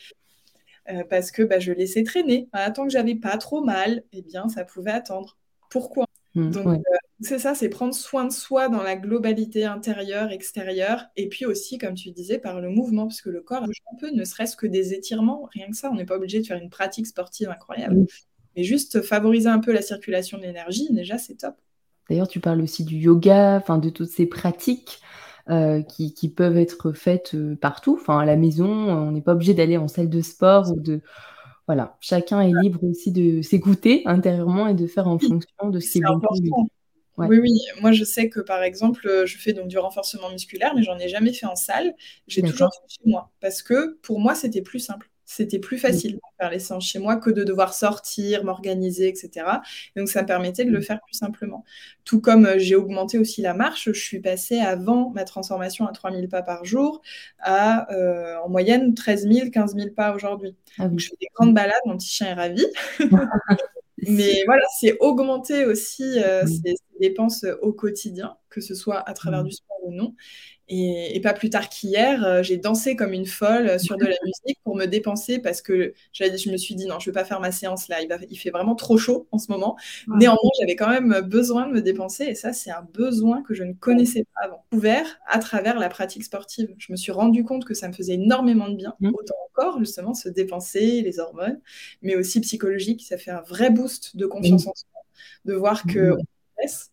[0.90, 2.48] Euh, parce que bah, je laissais traîner.
[2.74, 5.38] Tant que j'avais pas trop mal, eh bien, ça pouvait attendre.
[5.70, 6.06] Pourquoi?
[6.34, 6.78] Mmh, euh,
[7.20, 11.78] c'est ça, c'est prendre soin de soi dans la globalité intérieure, extérieure, et puis aussi,
[11.78, 14.56] comme tu disais, par le mouvement, parce que le corps bouge un peu, ne serait-ce
[14.56, 17.48] que des étirements, rien que ça, on n'est pas obligé de faire une pratique sportive
[17.48, 18.06] incroyable.
[18.56, 21.54] Mais juste favoriser un peu la circulation de l'énergie, déjà, c'est top.
[22.08, 25.00] D'ailleurs, tu parles aussi du yoga, enfin de toutes ces pratiques
[25.50, 28.66] euh, qui, peuvent être faites euh, partout, enfin à la maison.
[28.66, 31.00] On n'est pas obligé d'aller en salle de sport ou de
[31.66, 31.96] voilà.
[32.00, 36.00] Chacun est libre aussi de s'écouter intérieurement et de faire en fonction de ce qui
[37.16, 37.60] Oui, oui.
[37.80, 40.98] Moi, je sais que par exemple, euh, je fais donc du renforcement musculaire, mais j'en
[40.98, 41.94] ai jamais fait en salle.
[42.26, 45.08] J'ai toujours fait chez moi parce que pour moi, c'était plus simple.
[45.26, 49.46] C'était plus facile de faire les séances chez moi que de devoir sortir, m'organiser, etc.
[49.96, 51.64] Donc, ça me permettait de le faire plus simplement.
[52.04, 55.92] Tout comme euh, j'ai augmenté aussi la marche, je suis passée avant ma transformation à
[55.92, 57.00] 3000 pas par jour
[57.38, 60.56] à euh, en moyenne 13 000, 15 000 pas aujourd'hui.
[60.78, 62.66] Ah Donc, je fais des grandes balades, mon petit chien est ravi.
[64.08, 69.42] Mais voilà, c'est augmenter aussi euh, ces, dépenses au quotidien, que ce soit à travers
[69.44, 70.14] du sport ou non.
[70.68, 74.58] Et, pas plus tard qu'hier, euh, j'ai dansé comme une folle sur de la musique
[74.64, 77.40] pour me dépenser parce que je me suis dit non, je ne vais pas faire
[77.40, 79.76] ma séance là, il, va, il, fait vraiment trop chaud en ce moment.
[80.08, 83.62] Néanmoins, j'avais quand même besoin de me dépenser et ça, c'est un besoin que je
[83.62, 84.64] ne connaissais pas avant.
[84.72, 86.74] Ouvert à travers la pratique sportive.
[86.78, 89.10] Je me suis rendu compte que ça me faisait énormément de bien, mmh.
[89.14, 91.60] autant encore justement se dépenser, les hormones,
[92.02, 93.04] mais aussi psychologique.
[93.06, 94.70] Ça fait un vrai boost de confiance mmh.
[94.70, 95.00] en soi,
[95.44, 96.12] de voir que.
[96.12, 96.18] Mmh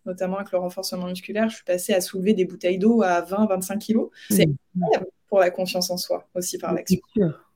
[0.06, 3.80] notamment avec le renforcement musculaire, je suis passée à soulever des bouteilles d'eau à 20-25
[3.80, 4.10] kg.
[4.30, 7.00] C'est incroyable pour la confiance en soi aussi par l'action.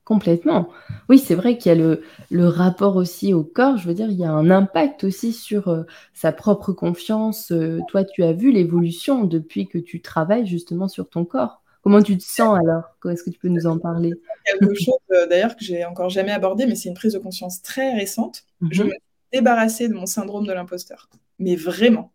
[0.05, 0.69] Complètement.
[1.09, 3.77] Oui, c'est vrai qu'il y a le, le, rapport aussi au corps.
[3.77, 5.81] Je veux dire, il y a un impact aussi sur euh,
[6.13, 7.51] sa propre confiance.
[7.51, 11.63] Euh, toi, tu as vu l'évolution depuis que tu travailles justement sur ton corps.
[11.81, 12.83] Comment tu te sens alors?
[13.11, 14.11] Est-ce que tu peux nous en parler?
[14.45, 17.63] Quelque chose euh, d'ailleurs que j'ai encore jamais abordé, mais c'est une prise de conscience
[17.63, 18.43] très récente.
[18.69, 18.89] Je mhm.
[18.89, 19.01] me suis
[19.33, 22.13] débarrassée de mon syndrome de l'imposteur mais vraiment.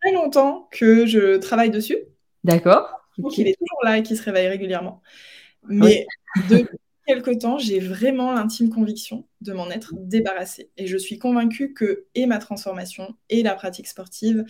[0.00, 1.98] Très longtemps que je travaille dessus.
[2.44, 2.88] D'accord.
[3.18, 5.02] Donc il est toujours là et qu'il se réveille régulièrement.
[5.68, 6.06] Mais
[6.48, 10.70] depuis quelque temps, j'ai vraiment l'intime conviction de m'en être débarrassée.
[10.76, 14.44] Et je suis convaincue que et ma transformation et la pratique sportive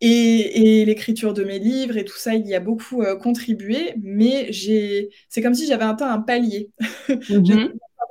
[0.00, 4.50] et, l'écriture de mes livres et tout ça, il y a beaucoup euh, contribué, mais
[4.52, 6.70] c'est comme si j'avais atteint un palier.
[7.30, 7.68] Mm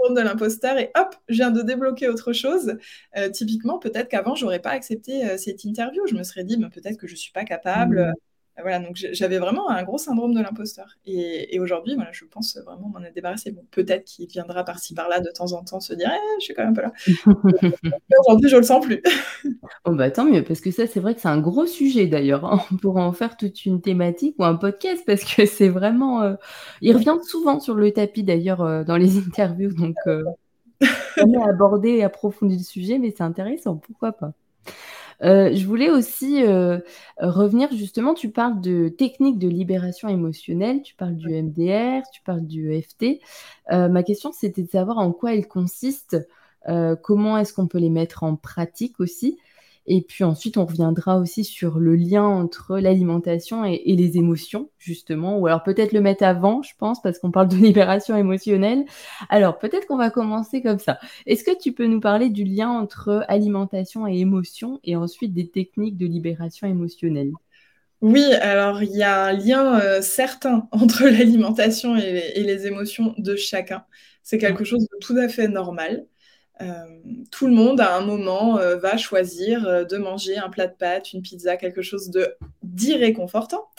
[0.10, 2.78] de l'imposteur et hop, je viens de débloquer autre chose.
[3.18, 6.06] Euh, typiquement, peut-être qu'avant, j'aurais pas accepté euh, cette interview.
[6.08, 8.14] Je me serais dit, peut-être que je suis pas capable.
[8.62, 10.98] Voilà, donc j'avais vraiment un gros syndrome de l'imposteur.
[11.06, 13.52] Et, aujourd'hui, voilà, je pense vraiment m'en être débarrassé.
[13.52, 16.54] Bon, peut-être qu'il viendra par-ci par-là de temps en temps se dire, eh, je suis
[16.54, 16.94] quand même pas là.
[18.20, 19.02] aujourd'hui, je le sens plus.
[19.86, 22.46] oh bah tant mieux, parce que ça, c'est vrai que c'est un gros sujet d'ailleurs.
[22.46, 22.62] Hein.
[22.72, 26.22] On pourrait en faire toute une thématique ou un podcast parce que c'est vraiment.
[26.22, 26.36] Euh,
[26.82, 30.24] il revient souvent sur le tapis d'ailleurs euh, dans les interviews, donc euh...
[31.18, 34.34] on a abordé et approfondi le sujet, mais c'est intéressant, pourquoi pas.
[35.22, 36.80] Euh, je voulais aussi euh,
[37.20, 42.46] revenir justement, tu parles de techniques de libération émotionnelle, tu parles du MDR, tu parles
[42.46, 43.22] du EFT.
[43.72, 46.18] Euh, ma question, c'était de savoir en quoi elles consistent,
[47.02, 49.38] comment est-ce qu'on peut les mettre en pratique aussi?
[49.86, 55.38] Et puis ensuite, on reviendra aussi sur le lien entre l'alimentation et, les émotions, justement.
[55.40, 58.86] Ou alors peut-être le mettre avant, je pense, parce qu'on parle de libération émotionnelle.
[59.30, 61.00] Alors peut-être qu'on va commencer comme ça.
[61.26, 65.50] Est-ce que tu peux nous parler du lien entre alimentation et émotion et ensuite des
[65.50, 67.32] techniques de libération émotionnelle?
[68.04, 73.38] Oui, alors il y a un lien euh, certain entre l'alimentation et, les émotions de
[73.38, 73.86] chacun.
[74.24, 76.06] C'est quelque chose de tout à fait normal.
[76.62, 76.86] Euh,
[77.32, 80.74] tout le monde, à un moment, euh, va choisir euh, de manger un plat de
[80.74, 83.70] pâtes, une pizza, quelque chose de d'irréconfortant,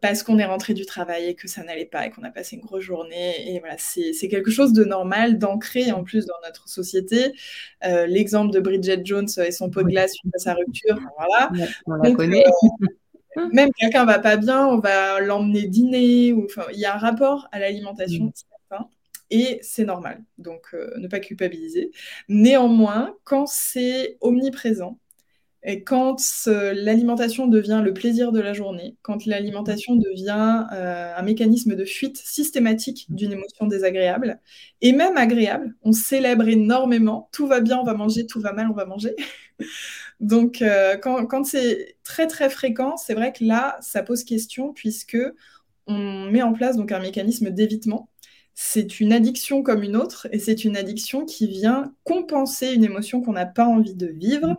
[0.00, 2.56] parce qu'on est rentré du travail et que ça n'allait pas et qu'on a passé
[2.56, 3.54] une grosse journée.
[3.54, 7.32] Et voilà, c'est quelque chose de normal, d'ancré en plus dans notre société.
[7.82, 11.52] L'exemple de Bridget Jones et son pot de glace suite à sa rupture, voilà.
[11.86, 12.44] on la connaît.
[13.52, 16.32] même quelqu'un va pas bien, on va l'emmener dîner.
[16.32, 18.51] Ou, il y a un rapport à l'alimentation mm
[19.32, 21.90] et c'est normal, donc euh, ne pas culpabiliser.
[22.28, 24.98] Néanmoins, quand c'est omniprésent,
[25.64, 26.16] et quand
[26.48, 31.84] euh, l'alimentation devient le plaisir de la journée, quand l'alimentation devient euh, un mécanisme de
[31.86, 34.38] fuite systématique d'une émotion désagréable,
[34.82, 38.68] et même agréable, on célèbre énormément, tout va bien, on va manger, tout va mal,
[38.70, 39.16] on va manger.
[40.20, 40.62] Donc
[41.02, 45.18] quand, quand c'est très très fréquent, c'est vrai que là, ça pose question puisque
[45.88, 48.08] on met en place donc un mécanisme d'évitement
[48.54, 53.22] c'est une addiction comme une autre, et c'est une addiction qui vient compenser une émotion
[53.22, 54.56] qu'on n'a pas envie de vivre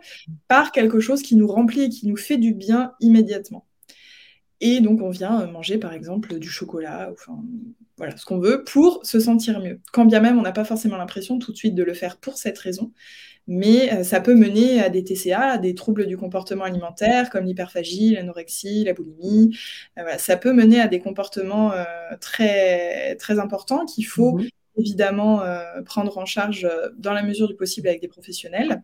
[0.48, 3.66] par quelque chose qui nous remplit et qui nous fait du bien immédiatement.
[4.60, 7.42] Et donc on vient manger par exemple du chocolat, enfin
[7.96, 9.80] voilà, ce qu'on veut pour se sentir mieux.
[9.92, 12.38] Quand bien même on n'a pas forcément l'impression tout de suite de le faire pour
[12.38, 12.92] cette raison,
[13.46, 17.44] mais euh, ça peut mener à des TCA, à des troubles du comportement alimentaire comme
[17.44, 19.56] l'hyperphagie, l'anorexie, la boulimie.
[19.98, 21.84] Euh, ça peut mener à des comportements euh,
[22.20, 25.40] très, très importants qu'il faut mmh évidemment
[25.86, 28.82] prendre en charge dans la mesure du possible avec des professionnels.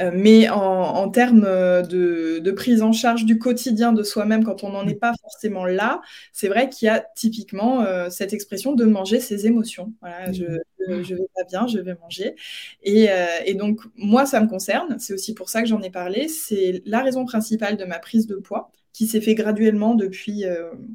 [0.00, 4.70] Euh, mais en, termes euh, de, prise en charge du quotidien de soi-même, quand on
[4.70, 6.00] n'en est pas forcément là,
[6.32, 9.92] c'est vrai qu'il y a typiquement euh, cette expression de manger ses émotions.
[10.00, 10.44] Voilà, je,
[10.88, 12.34] ne vais pas bien, je vais manger.
[12.82, 14.98] Et, donc, moi, ça me concerne.
[14.98, 16.28] C'est aussi pour ça que j'en ai parlé.
[16.28, 20.44] C'est la raison principale de ma prise de poids qui s'est fait graduellement depuis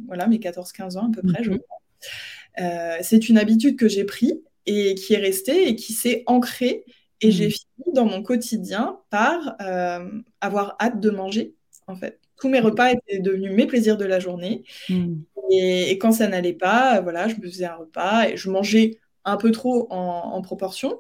[0.08, 1.60] voilà, mes 14-15 ans à peu près, je mhm.
[1.60, 2.97] crois.
[3.01, 6.84] c'est une habitude que j'ai prise et qui est restée et qui s'est ancrée
[7.25, 7.51] et j'ai mmh.
[7.51, 10.07] fini dans mon quotidien par euh,
[10.41, 11.55] avoir hâte de manger,
[11.88, 12.19] en fait.
[12.38, 14.63] Tous mes repas étaient devenus mes plaisirs de la journée.
[14.89, 15.15] Mmh.
[15.51, 19.38] Et, quand ça n'allait pas, voilà, je me faisais un repas et je mangeais un
[19.38, 20.99] peu trop en, proportion.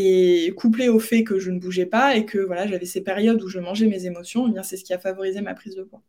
[0.00, 3.42] Et couplé au fait que je ne bougeais pas et que voilà, j'avais ces périodes
[3.42, 5.82] où je mangeais mes émotions, eh bien c'est ce qui a favorisé ma prise de
[5.82, 6.02] poids.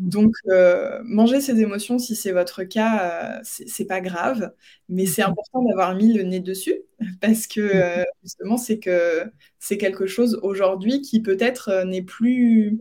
[0.00, 4.52] Donc euh, manger ces émotions, si c'est votre cas, euh, c'est pas grave,
[4.88, 6.74] mais c'est important d'avoir mis le nez dessus
[7.20, 12.80] parce que euh, justement c'est que c'est quelque chose aujourd'hui qui peut-être n'est plus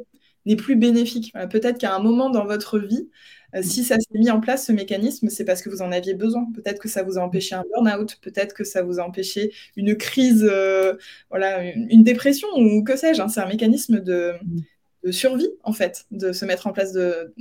[0.56, 1.34] plus bénéfique.
[1.50, 3.10] peut-être qu'à un moment dans votre vie,
[3.56, 6.14] euh, si ça s'est mis en place, ce mécanisme, c'est parce que vous en aviez
[6.14, 6.48] besoin.
[6.54, 9.96] Peut-être que ça vous a empêché un burn-out, peut-être que ça vous a empêché une
[9.96, 10.94] crise, euh,
[11.30, 13.22] voilà, une, dépression ou que sais-je.
[13.22, 13.28] Hein.
[13.28, 14.34] C'est un mécanisme de,
[15.12, 17.34] survie, en fait, de se mettre en place de,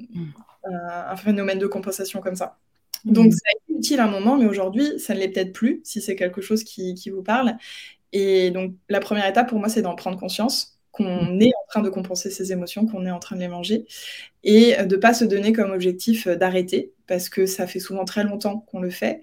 [0.65, 2.59] un, phénomène de compensation comme ça.
[3.05, 5.81] Donc, ça a été utile à un moment, mais aujourd'hui, ça ne l'est peut-être plus
[5.85, 7.57] si c'est quelque chose qui, qui vous parle.
[8.13, 11.83] Et donc, la première étape pour moi, c'est d'en prendre conscience qu'on est en train
[11.83, 13.87] de compenser ses émotions, qu'on est en train de les manger,
[14.43, 18.05] et de ne pas se donner comme objectif euh, d'arrêter, parce que ça fait souvent
[18.05, 19.23] très longtemps qu'on le fait.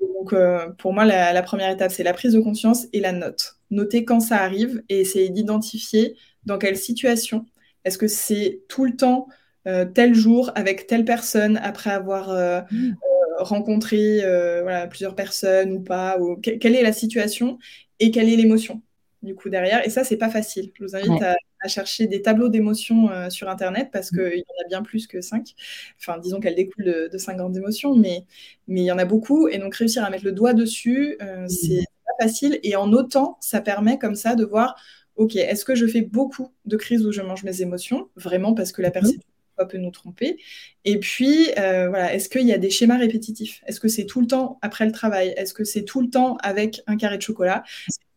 [0.00, 3.56] donc, euh, pour moi, la, première étape, c'est la prise de conscience et la note.
[3.70, 7.46] Noter quand ça arrive et essayer d'identifier dans quelle situation.
[7.84, 9.28] Est-ce que c'est tout le temps,
[9.68, 12.30] euh, tel jour, avec telle personne, après avoir
[12.70, 12.94] mmh.
[13.38, 14.20] rencontré
[14.62, 17.58] voilà, plusieurs personnes ou pas ou quelle est la situation
[17.98, 18.82] et quelle est l'émotion?
[19.22, 19.84] Du coup derrière.
[19.86, 20.72] Et ça, c'est pas facile.
[20.78, 24.42] Je vous invite à, à chercher des tableaux d'émotions euh, sur Internet parce qu'il y
[24.42, 25.54] en a bien plus que cinq.
[25.98, 28.24] Enfin, disons qu'elles découlent de, cinq grandes émotions, mais,
[28.66, 29.48] mais il y en a beaucoup.
[29.48, 32.58] Et donc, réussir à mettre le doigt dessus, euh, c'est pas facile.
[32.62, 34.76] Et en autant, ça permet comme ça de voir,
[35.16, 38.08] OK, est-ce que je fais beaucoup de crises où je mange mes émotions?
[38.16, 39.22] Vraiment parce que la perception
[39.68, 40.38] peut nous tromper.
[40.86, 43.62] Et puis, euh, voilà, est-ce qu'il y a des schémas répétitifs?
[43.66, 45.34] Est-ce que c'est tout le temps après le travail?
[45.36, 47.62] Est-ce que c'est tout le temps avec un carré de chocolat?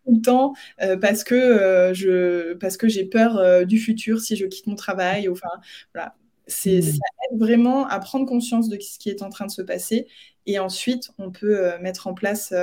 [0.05, 4.19] Tout le temps euh, parce que euh, je parce que j'ai peur euh, du futur
[4.21, 5.29] si je quitte mon travail.
[5.29, 5.49] Enfin,
[5.93, 6.15] voilà.
[6.45, 6.81] C'est, mmh.
[6.81, 6.97] Ça
[7.31, 10.07] aide vraiment à prendre conscience de ce qui est en train de se passer
[10.45, 12.53] et ensuite on peut mettre en place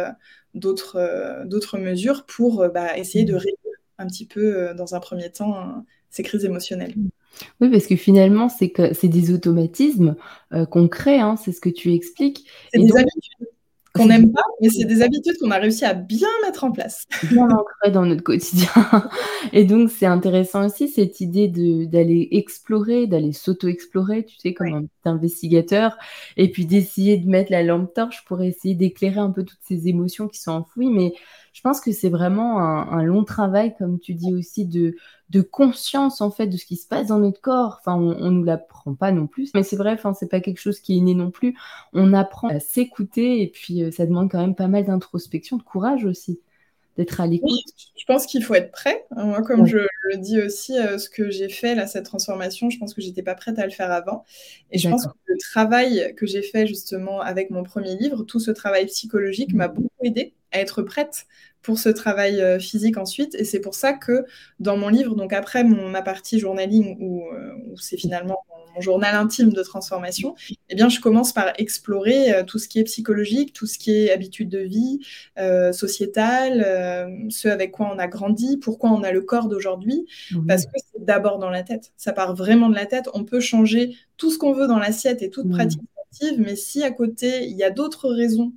[0.52, 3.36] d'autres, d'autres mesures pour bah, essayer de mmh.
[3.36, 6.94] réduire un petit peu dans un premier temps ces crises émotionnelles.
[7.62, 10.14] Oui, parce que finalement, c'est, que, c'est des automatismes
[10.70, 12.46] qu'on crée, hein, c'est ce que tu expliques.
[12.74, 13.48] C'est des habitudes
[13.94, 17.06] qu'on n'aime pas, mais c'est des habitudes qu'on a réussi à bien mettre en place.
[17.24, 18.68] Bien ancrées dans notre quotidien.
[19.52, 24.82] Et donc, c'est intéressant aussi cette idée d'aller explorer, d'aller s'auto-explorer, tu sais, comme un
[24.82, 25.96] petit investigateur,
[26.36, 29.88] et puis d'essayer de mettre la lampe torche pour essayer d'éclairer un peu toutes ces
[29.88, 30.90] émotions qui sont enfouies.
[30.90, 31.12] Mais
[31.52, 34.94] je pense que c'est vraiment un, long travail, comme tu dis aussi, de,
[35.42, 37.78] conscience en fait de ce qui se passe dans notre corps.
[37.80, 40.60] Enfin, on, on nous l'apprend pas non plus, mais c'est vrai, enfin, c'est pas quelque
[40.60, 41.56] chose qui est né non plus.
[41.92, 45.62] On apprend à s'écouter et puis euh, ça demande quand même pas mal d'introspection, de
[45.62, 46.40] courage aussi
[46.96, 47.50] d'être à l'écoute.
[47.96, 49.04] je pense qu'il faut être prêt.
[49.16, 52.78] Moi, comme je le dis aussi, euh, ce que j'ai fait, là, cette transformation, je
[52.78, 54.24] pense que j'étais pas prête à le faire avant.
[54.70, 58.40] Et je pense que le travail que j'ai fait justement avec mon premier livre, tout
[58.40, 61.26] ce travail psychologique m'a beaucoup aidé à être prête
[61.62, 63.34] pour ce travail euh, physique ensuite.
[63.34, 64.24] Et c'est pour ça que
[64.58, 68.38] dans mon livre, donc après mon, ma partie journaling, où, euh, où c'est finalement
[68.74, 70.34] mon, journal intime de transformation,
[70.68, 73.92] eh bien, je commence par explorer euh, tout ce qui est psychologique, tout ce qui
[73.92, 75.00] est habitude de vie,
[75.38, 76.60] euh, sociétale,
[77.30, 80.06] ce avec quoi on a grandi, pourquoi on a le corps d'aujourd'hui,
[80.46, 81.92] parce que c'est d'abord dans la tête.
[81.96, 83.08] Ça part vraiment de la tête.
[83.14, 86.82] On peut changer tout ce qu'on veut dans l'assiette et toute pratique active, mais si
[86.82, 88.52] à côté, il y a d'autres raisons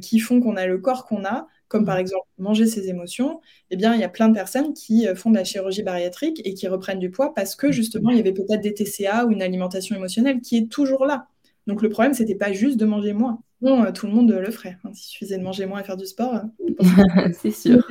[0.00, 3.40] qui font qu'on a le corps qu'on a, comme par exemple manger ses émotions,
[3.70, 6.40] eh bien, il y a plein de personnes qui euh, font de la chirurgie bariatrique
[6.44, 9.32] et qui reprennent du poids parce que justement, il y avait peut-être des TCA ou
[9.32, 11.26] une alimentation émotionnelle qui est toujours là.
[11.66, 13.40] Donc le problème, c'était pas juste de manger moins.
[13.60, 14.76] Bon, euh, tout le monde le ferait.
[14.84, 14.90] Hein.
[14.92, 16.34] S'il suffisait de manger moins et faire du sport.
[16.34, 17.86] Euh, C'est sûr.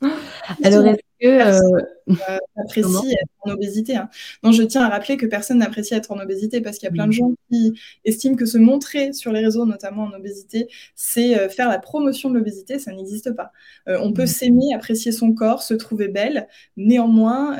[0.62, 1.80] Alors, est-ce que euh,
[2.56, 3.96] apprécie être en obésité.
[3.96, 4.08] Hein.
[4.44, 6.92] Non, je tiens à rappeler que personne n'apprécie être en obésité parce qu'il y a
[6.92, 7.12] plein de mm.
[7.12, 7.74] gens qui
[8.04, 12.30] estiment que se montrer sur les réseaux, notamment en obésité, c'est euh, faire la promotion
[12.30, 12.78] de l'obésité.
[12.78, 13.50] Ça n'existe pas.
[13.88, 14.28] Euh, on peut mm.
[14.28, 16.46] s'aimer, apprécier son corps, se trouver belle.
[16.76, 17.56] Néanmoins,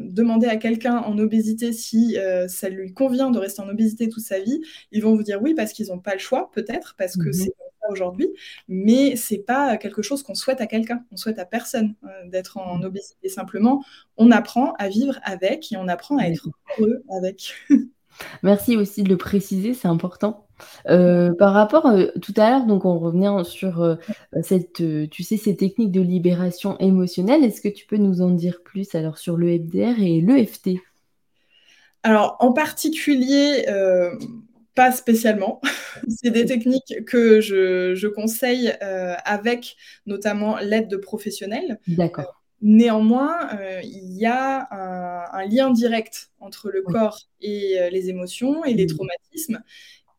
[0.00, 2.16] demander à quelqu'un en obésité si
[2.48, 4.60] ça lui convient de rester en obésité toute sa vie,
[4.92, 7.44] ils vont vous dire oui parce qu'ils n'ont pas le choix, peut-être, parce que mm-hmm.
[7.44, 7.54] c'est
[7.88, 8.28] aujourd'hui,
[8.68, 11.04] mais c'est pas quelque chose qu'on souhaite à quelqu'un.
[11.12, 11.94] On souhaite à personne
[12.26, 12.84] d'être en mm.
[12.84, 13.28] obésité.
[13.28, 13.82] Simplement,
[14.16, 17.54] on apprend à vivre avec et on apprend à être heureux avec.
[18.42, 20.46] Merci aussi de le préciser, c'est important.
[20.88, 23.96] Euh, par rapport euh, tout à l'heure, donc on revenait sur euh,
[24.42, 27.44] cette, tu sais, ces techniques de libération émotionnelle.
[27.44, 30.70] Est-ce que tu peux nous en dire plus alors sur le FDR et l'EFT
[32.02, 33.64] Alors en particulier,
[34.74, 35.60] pas spécialement.
[36.08, 41.78] C'est des techniques que je, je conseille avec notamment l'aide de professionnels.
[41.86, 42.40] D'accord.
[42.62, 48.64] Néanmoins, euh, il y a un, lien direct entre le corps et euh, les émotions
[48.64, 49.62] et les traumatismes.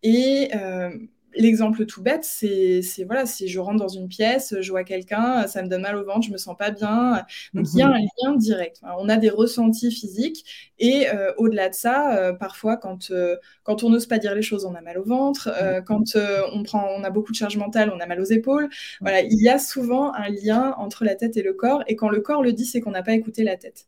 [0.02, 0.90] Et euh,
[1.36, 5.64] L'exemple tout bête, c'est voilà, si je rentre dans une pièce, je vois quelqu'un, ça
[5.64, 7.24] me donne mal au ventre, je me sens pas bien.
[7.54, 7.94] Donc il y a mhm.
[7.94, 8.82] un lien direct.
[8.98, 13.84] On a des ressentis physiques et euh, au-delà de ça, euh, parfois quand euh, quand
[13.84, 15.50] on n'ose pas dire les choses, on a mal au ventre.
[15.86, 16.16] quand
[16.54, 18.70] on prend, on a beaucoup de charge mentale, on a mal aux épaules.
[19.00, 21.84] Voilà, il y a souvent un lien entre la tête et le corps.
[21.88, 23.86] Et quand le corps le dit, c'est qu'on n'a pas écouté la tête.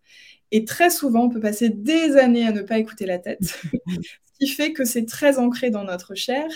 [0.53, 3.59] Et très souvent, on peut passer des années à ne pas écouter la tête,
[4.43, 6.47] qui fait que c'est très ancré dans notre chair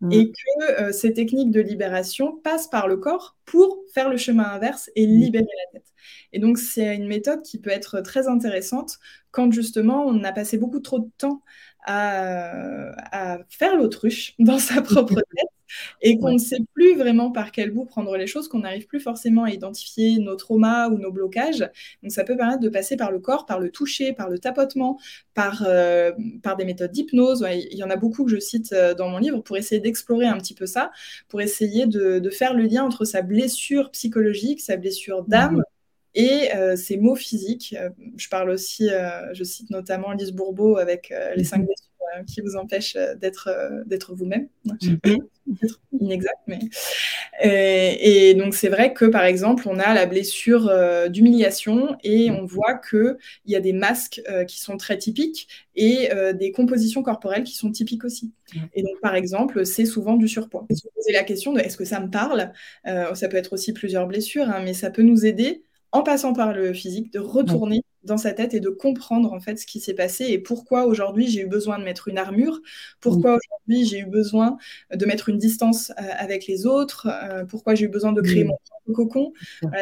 [0.00, 0.12] mm.
[0.12, 4.44] et que euh, ces techniques de libération passent par le corps pour faire le chemin
[4.44, 5.10] inverse et mm.
[5.10, 5.88] libérer la tête.
[6.32, 8.98] Et donc, c'est une méthode qui peut être très intéressante
[9.30, 11.42] quand justement on a passé beaucoup trop de temps
[11.86, 15.48] à, faire l'autruche dans sa propre tête
[16.02, 19.00] et qu'on ne sait plus vraiment par quel bout prendre les choses, qu'on n'arrive plus
[19.00, 21.68] forcément à identifier nos traumas ou nos blocages.
[22.02, 24.98] Donc ça peut permettre de passer par le corps, par le toucher, par le tapotement,
[25.34, 26.12] par, euh,
[26.42, 27.44] par des méthodes d'hypnose.
[27.50, 30.26] il y en a beaucoup que je cite euh, dans mon livre pour essayer d'explorer
[30.26, 30.90] un petit peu ça,
[31.28, 35.56] pour essayer de, de, faire le lien entre sa blessure psychologique, sa blessure d'âme.
[35.56, 35.62] Mmh
[36.18, 37.76] et euh, ces mots physiques.
[38.16, 38.88] je parle aussi,
[39.34, 43.50] je cite notamment Lise Bourbeau avec les cinq blessures qui vous empêche d'être
[43.84, 44.48] d'être vous-même.
[46.00, 46.18] Mais.
[47.42, 50.70] Et, donc, c'est vrai que, par exemple, on a la blessure
[51.08, 56.52] d'humiliation et on voit qu'il y a des masques qui sont très typiques et des
[56.52, 58.32] compositions corporelles qui sont typiques aussi.
[58.74, 60.66] Et donc, par exemple, c'est souvent du surpoids.
[60.70, 62.52] Se poser la question de est-ce que ça me parle?
[62.84, 66.52] Ça peut être aussi plusieurs blessures, hein, mais ça peut nous aider en passant par
[66.52, 69.94] le physique, de retourner dans sa tête et de comprendre en fait ce qui s'est
[69.94, 72.60] passé et pourquoi aujourd'hui j'ai eu besoin de mettre une armure,
[73.00, 74.56] pourquoi aujourd'hui j'ai eu besoin
[74.94, 78.44] de mettre une distance euh, avec les autres, euh, pourquoi j'ai eu besoin de créer
[78.44, 79.32] mon propre cocon.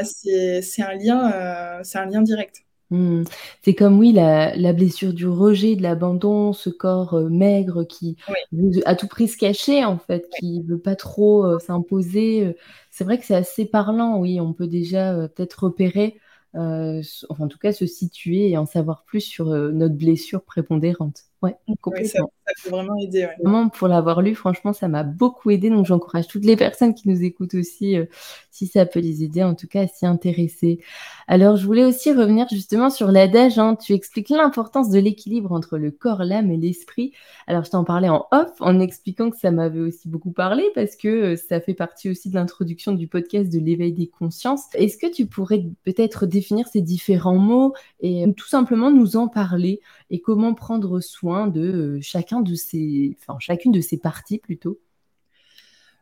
[0.02, 2.62] c'est un lien, euh, c'est un lien direct.
[2.90, 3.24] Mmh.
[3.62, 8.16] C'est comme oui, la, blessure du rejet, de l'abandon, ce corps maigre qui
[8.52, 12.54] veut à tout prix se cacher, en fait, qui veut pas trop s'imposer.
[12.90, 16.20] C'est vrai que c'est assez parlant, oui, on peut déjà peut-être repérer,
[16.54, 21.24] enfin, en tout cas se situer et en savoir plus sur notre blessure prépondérante.
[21.44, 22.30] Ouais, complètement.
[22.46, 23.28] ça, peut vraiment aider.
[23.42, 25.68] Vraiment, pour l'avoir lu, franchement, ça m'a beaucoup aidé.
[25.68, 28.06] Donc, j'encourage toutes les personnes qui nous écoutent aussi, euh,
[28.50, 30.80] si ça peut les aider, en tout cas, à s'y intéresser.
[31.28, 33.58] Alors, je voulais aussi revenir justement sur l'adage.
[33.58, 33.76] Hein.
[33.76, 37.12] Tu expliques l'importance de l'équilibre entre le corps, l'âme et l'esprit.
[37.46, 40.96] Alors, je t'en parlais en off, en expliquant que ça m'avait aussi beaucoup parlé parce
[40.96, 44.62] que euh, ça fait partie aussi de l'introduction du podcast de l'éveil des consciences.
[44.72, 49.82] Est-ce que tu pourrais peut-être définir ces différents mots et tout simplement nous en parler
[50.08, 54.80] et comment prendre soin de euh, chacun de ces, enfin, chacune de ces parties plutôt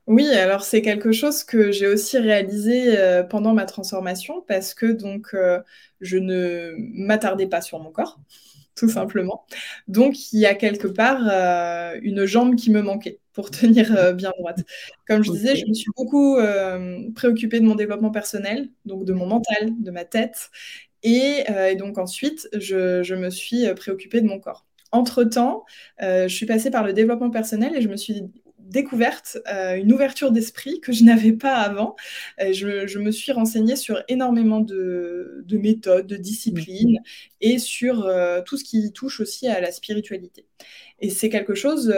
[0.08, 4.86] oui, alors c'est quelque chose que j'ai aussi réalisé euh, pendant ma transformation parce que
[4.86, 5.60] donc euh,
[6.00, 8.18] je ne m'attardais pas sur mon corps,
[8.74, 9.46] tout simplement.
[9.86, 11.20] Donc il y a quelque part
[12.02, 14.64] une jambe qui me manquait pour tenir bien droite.
[15.06, 16.36] Comme je disais, je me suis beaucoup
[17.14, 20.50] préoccupée de mon développement personnel, donc de mon mental, de ma tête.
[21.04, 21.44] Et,
[21.78, 24.66] donc ensuite, je, me suis préoccupée de mon corps.
[24.92, 25.64] Entre-temps,
[26.02, 28.22] euh, je suis passée par le développement personnel et je me suis
[28.58, 31.96] découverte euh, une ouverture d'esprit que je n'avais pas avant.
[32.40, 36.98] Euh, je, me suis renseignée sur énormément de, méthodes, de disciplines
[37.40, 38.08] et sur
[38.44, 40.46] tout ce qui touche aussi à la spiritualité.
[41.00, 41.92] Et c'est quelque chose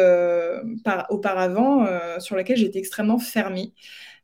[0.84, 1.86] par, auparavant
[2.20, 3.72] sur laquelle j'étais extrêmement fermée.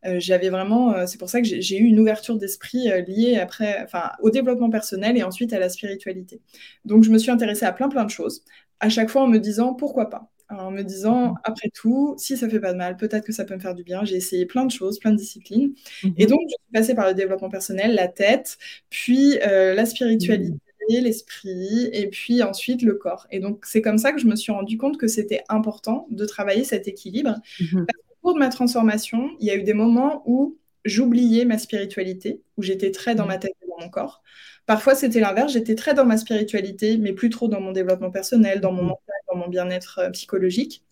[0.05, 4.31] J'avais vraiment, c'est pour ça que j'ai eu une ouverture d'esprit liée après, enfin, au
[4.31, 6.41] développement personnel et ensuite à la spiritualité.
[6.85, 8.43] Donc je me suis intéressée à plein plein de choses
[8.81, 10.31] à chaque fois en me disant pourquoi pas?
[10.59, 11.35] en me disant, mhm.
[11.45, 13.85] après tout, si ça fait pas de mal, peut-être que ça peut me faire du
[13.85, 14.05] bien.
[14.05, 15.75] J'ai essayé plein de choses, plein de disciplines.
[16.03, 16.31] Et mhm.
[16.31, 21.05] donc, je suis passée par le développement personnel, la tête, puis euh, la spiritualité, mhm.
[21.05, 23.27] l'esprit, et puis ensuite le corps.
[23.31, 26.25] Et donc, c'est comme ça que je me suis rendu compte que c'était important de
[26.25, 27.37] travailler cet équilibre.
[27.73, 32.43] Parce cours de ma transformation, il y a eu des moments où j'oubliais ma spiritualité,
[32.57, 34.23] où j'étais très dans ma tête et dans mon corps.
[34.67, 35.53] Parfois, c'était l'inverse.
[35.53, 39.17] J'étais très dans ma spiritualité, mais plus trop dans mon développement personnel, dans mon mental,
[39.33, 40.85] dans mon bien-être euh, psychologique.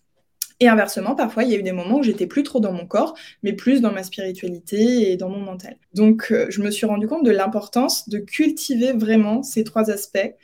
[0.61, 2.85] Et inversement, parfois, il y a eu des moments où j'étais plus trop dans mon
[2.85, 5.77] corps, mais plus dans ma spiritualité et dans mon mental.
[5.93, 10.35] Donc, euh, je me suis rendu compte de l'importance de cultiver vraiment ces trois aspects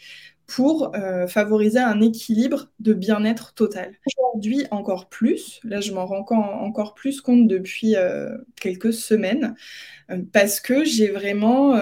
[0.47, 3.93] pour euh, favoriser un équilibre de bien-être total.
[4.05, 9.55] Aujourd'hui, encore plus, là je m'en rends encore plus compte depuis euh, quelques semaines,
[10.11, 11.75] euh, parce que j'ai vraiment,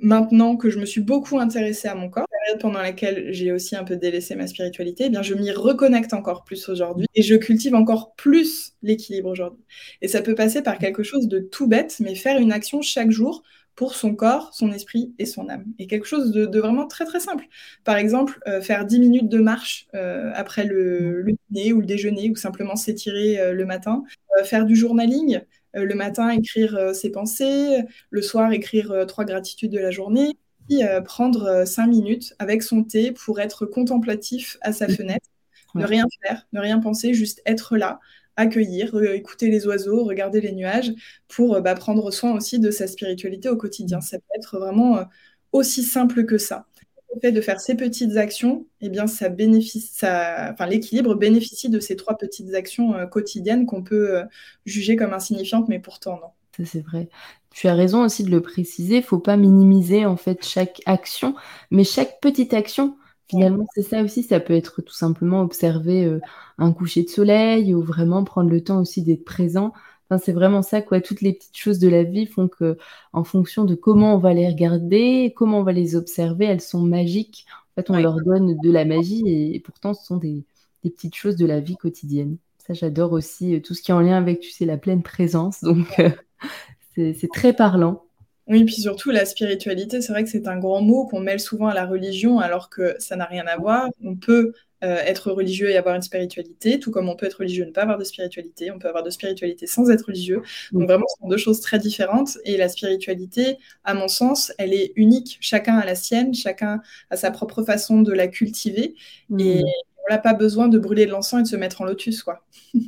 [0.00, 3.76] maintenant que je me suis beaucoup intéressée à mon corps, période pendant laquelle j'ai aussi
[3.76, 7.34] un peu délaissé ma spiritualité, eh bien je m'y reconnecte encore plus aujourd'hui et je
[7.36, 9.64] cultive encore plus l'équilibre aujourd'hui.
[10.00, 13.10] Et ça peut passer par quelque chose de tout bête, mais faire une action chaque
[13.10, 13.42] jour
[13.74, 15.64] pour son corps, son esprit et son âme.
[15.78, 17.46] Et quelque chose de, vraiment très très simple.
[17.84, 22.30] Par exemple, euh, faire 10 minutes de marche euh, après le, dîner ou le déjeuner
[22.30, 24.04] ou simplement s'étirer euh, le matin.
[24.44, 25.40] faire du journaling.
[25.74, 27.82] le matin, écrire ses pensées.
[28.10, 30.32] Le soir, écrire trois gratitudes de la journée.
[30.68, 35.26] Puis prendre 5 minutes avec son thé pour être contemplatif à sa fenêtre.
[35.74, 38.00] Ne rien faire, ne rien penser, juste être là,
[38.36, 40.92] accueillir, écouter les oiseaux, regarder les nuages,
[41.28, 44.00] pour euh, bah, prendre soin aussi de sa spiritualité au quotidien.
[44.00, 45.04] Ça peut être vraiment euh,
[45.52, 46.66] aussi simple que ça.
[47.14, 51.68] Le fait de faire ces petites actions, eh bien, ça bénéficie, ça, enfin, l'équilibre bénéficie
[51.68, 54.22] de ces trois petites actions euh, quotidiennes qu'on peut
[54.64, 56.28] juger comme insignifiantes, mais pourtant non.
[56.56, 57.08] Ça, c'est vrai.
[57.50, 58.96] Tu as raison aussi de le préciser.
[58.96, 61.34] Il ne faut pas minimiser en fait chaque action,
[61.70, 62.96] mais chaque petite action
[63.32, 66.20] Finalement, c'est ça aussi, ça peut être tout simplement observer euh,
[66.58, 69.72] un coucher de soleil ou vraiment prendre le temps aussi d'être présent.
[70.10, 71.00] Enfin, c'est vraiment ça, quoi.
[71.00, 72.76] Toutes les petites choses de la vie font que,
[73.14, 76.82] en fonction de comment on va les regarder, comment on va les observer, elles sont
[76.82, 77.46] magiques.
[77.70, 80.44] En fait, on leur donne de la magie et, pourtant, ce sont des,
[80.82, 82.36] petites choses de la vie quotidienne.
[82.58, 85.02] Ça, j'adore aussi euh, tout ce qui est en lien avec, tu sais, la pleine
[85.02, 85.62] présence.
[85.62, 86.10] Donc, euh,
[87.14, 88.04] c'est très parlant.
[88.48, 91.68] Oui, puis surtout la spiritualité, c'est vrai que c'est un grand mot qu'on mêle souvent
[91.68, 93.88] à la religion alors que ça n'a rien à voir.
[94.04, 97.66] On peut être religieux et avoir une spiritualité, tout comme on peut être religieux et
[97.66, 98.72] ne pas avoir de spiritualité.
[98.72, 100.42] On peut avoir de spiritualité sans être religieux.
[100.72, 102.38] Donc vraiment, ce sont deux choses très différentes.
[102.44, 105.38] Et la spiritualité, à mon sens, elle est unique.
[105.40, 108.96] Chacun a la sienne, chacun a sa propre façon de la cultiver.
[109.38, 112.24] Et on n'a pas besoin de brûler de l'encens et de se mettre en lotus,
[112.24, 112.44] quoi.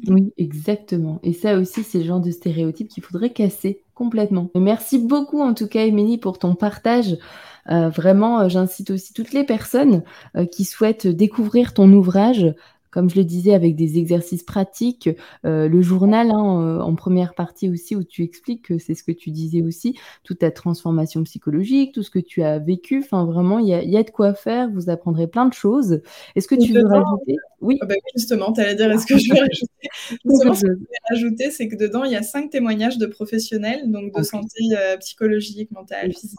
[0.08, 1.20] oui, exactement.
[1.22, 4.50] Et ça aussi, c'est le genre de stéréotype qu'il faudrait casser complètement.
[4.54, 7.16] merci beaucoup, en tout cas, Émilie, pour ton partage.
[7.70, 10.02] Euh, vraiment, euh, j'incite aussi toutes les personnes
[10.36, 12.52] euh, qui souhaitent découvrir ton ouvrage
[12.94, 15.10] comme je le disais, avec des exercices pratiques.
[15.44, 19.02] Euh, le journal, hein, euh, en première partie aussi, où tu expliques que c'est ce
[19.02, 23.00] que tu disais aussi, toute ta transformation psychologique, tout ce que tu as vécu.
[23.04, 24.70] Enfin, vraiment, il y a, de quoi faire.
[24.70, 26.02] Vous apprendrez plein de choses.
[26.36, 27.34] Est-ce que tu veux rajouter?
[27.60, 27.78] Oui.
[27.80, 29.88] Ah bah justement, tu allais dire, est-ce que je veux rajouter?
[30.24, 33.06] Justement, ce que je veux rajouter, c'est que dedans, il y a cinq témoignages de
[33.06, 36.38] professionnels, donc de santé euh, psychologique, mentale, physique.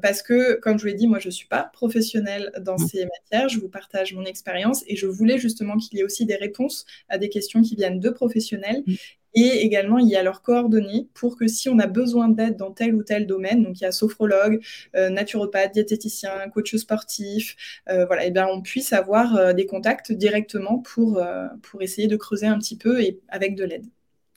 [0.00, 2.88] parce que, comme je vous l'ai dit, moi, je ne suis pas professionnelle dans mmh.
[2.88, 3.48] ces matières.
[3.50, 6.86] Je vous partage mon expérience et je voulais justement qu'il y ait aussi des réponses
[7.08, 8.82] à des questions qui viennent de professionnels.
[8.86, 8.94] Mm.
[9.36, 12.72] Et également, il y a leurs coordonnées pour que si on a besoin d'aide dans
[12.72, 14.64] tel ou tel domaine, donc il y a sophrologue,
[14.96, 17.54] euh, naturopathe, diététicien, coach sportif,
[17.90, 21.22] euh, voilà, et bien on puisse avoir euh, des contacts directement pour,
[21.62, 23.84] pour essayer de creuser un petit peu et avec de l'aide.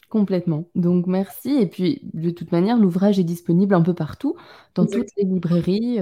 [0.10, 0.66] Complètement.
[0.76, 1.56] Donc merci.
[1.62, 4.36] Et puis de toute manière, l'ouvrage est disponible un peu partout,
[4.76, 6.00] dans toutes les librairies,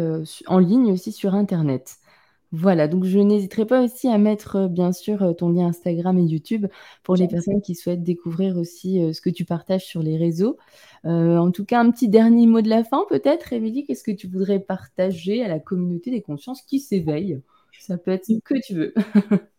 [0.47, 1.97] en ligne aussi sur Internet.
[2.53, 6.17] Voilà, donc je n'hésiterai pas aussi à mettre, euh, bien sûr, euh, ton lien Instagram
[6.17, 6.67] et YouTube
[7.03, 10.57] pour les personnes qui souhaitent découvrir aussi, euh, ce que tu partages sur les réseaux.
[11.03, 13.85] en tout cas, un petit dernier mot de la fin peut-être, Émilie?
[13.85, 17.41] Qu'est-ce que tu voudrais partager à la communauté des consciences qui s'éveillent?
[17.79, 18.93] Ça peut être ce que tu veux.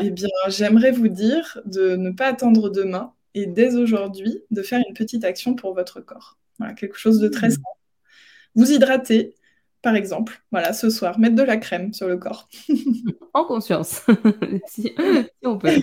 [0.00, 4.82] Eh bien, j'aimerais vous dire de ne pas attendre demain et dès aujourd'hui, de faire
[4.88, 6.36] une petite action pour votre corps.
[6.58, 7.52] Voilà, quelque chose de très mmh.
[7.52, 7.66] simple.
[8.56, 9.36] Vous hydrater,
[9.82, 10.42] par exemple.
[10.50, 12.48] Voilà, ce soir, mettre de la crème sur le corps.
[13.34, 14.06] en conscience,
[14.66, 14.94] si,
[15.44, 15.82] on peut.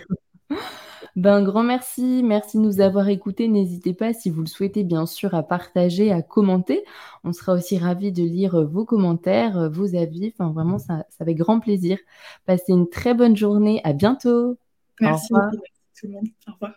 [1.16, 3.48] Ben, grand merci, merci de nous avoir écoutés.
[3.48, 6.84] N'hésitez pas, si vous le souhaitez, bien sûr, à partager, à commenter.
[7.24, 10.34] On sera aussi ravis de lire vos commentaires, vos avis.
[10.38, 11.98] Enfin, vraiment, ça, ça fait grand plaisir.
[12.46, 13.82] Passez une très bonne journée.
[13.84, 14.58] À bientôt.
[15.02, 15.52] Merci, Au revoir.
[15.52, 16.28] tout le monde.
[16.48, 16.74] Au revoir.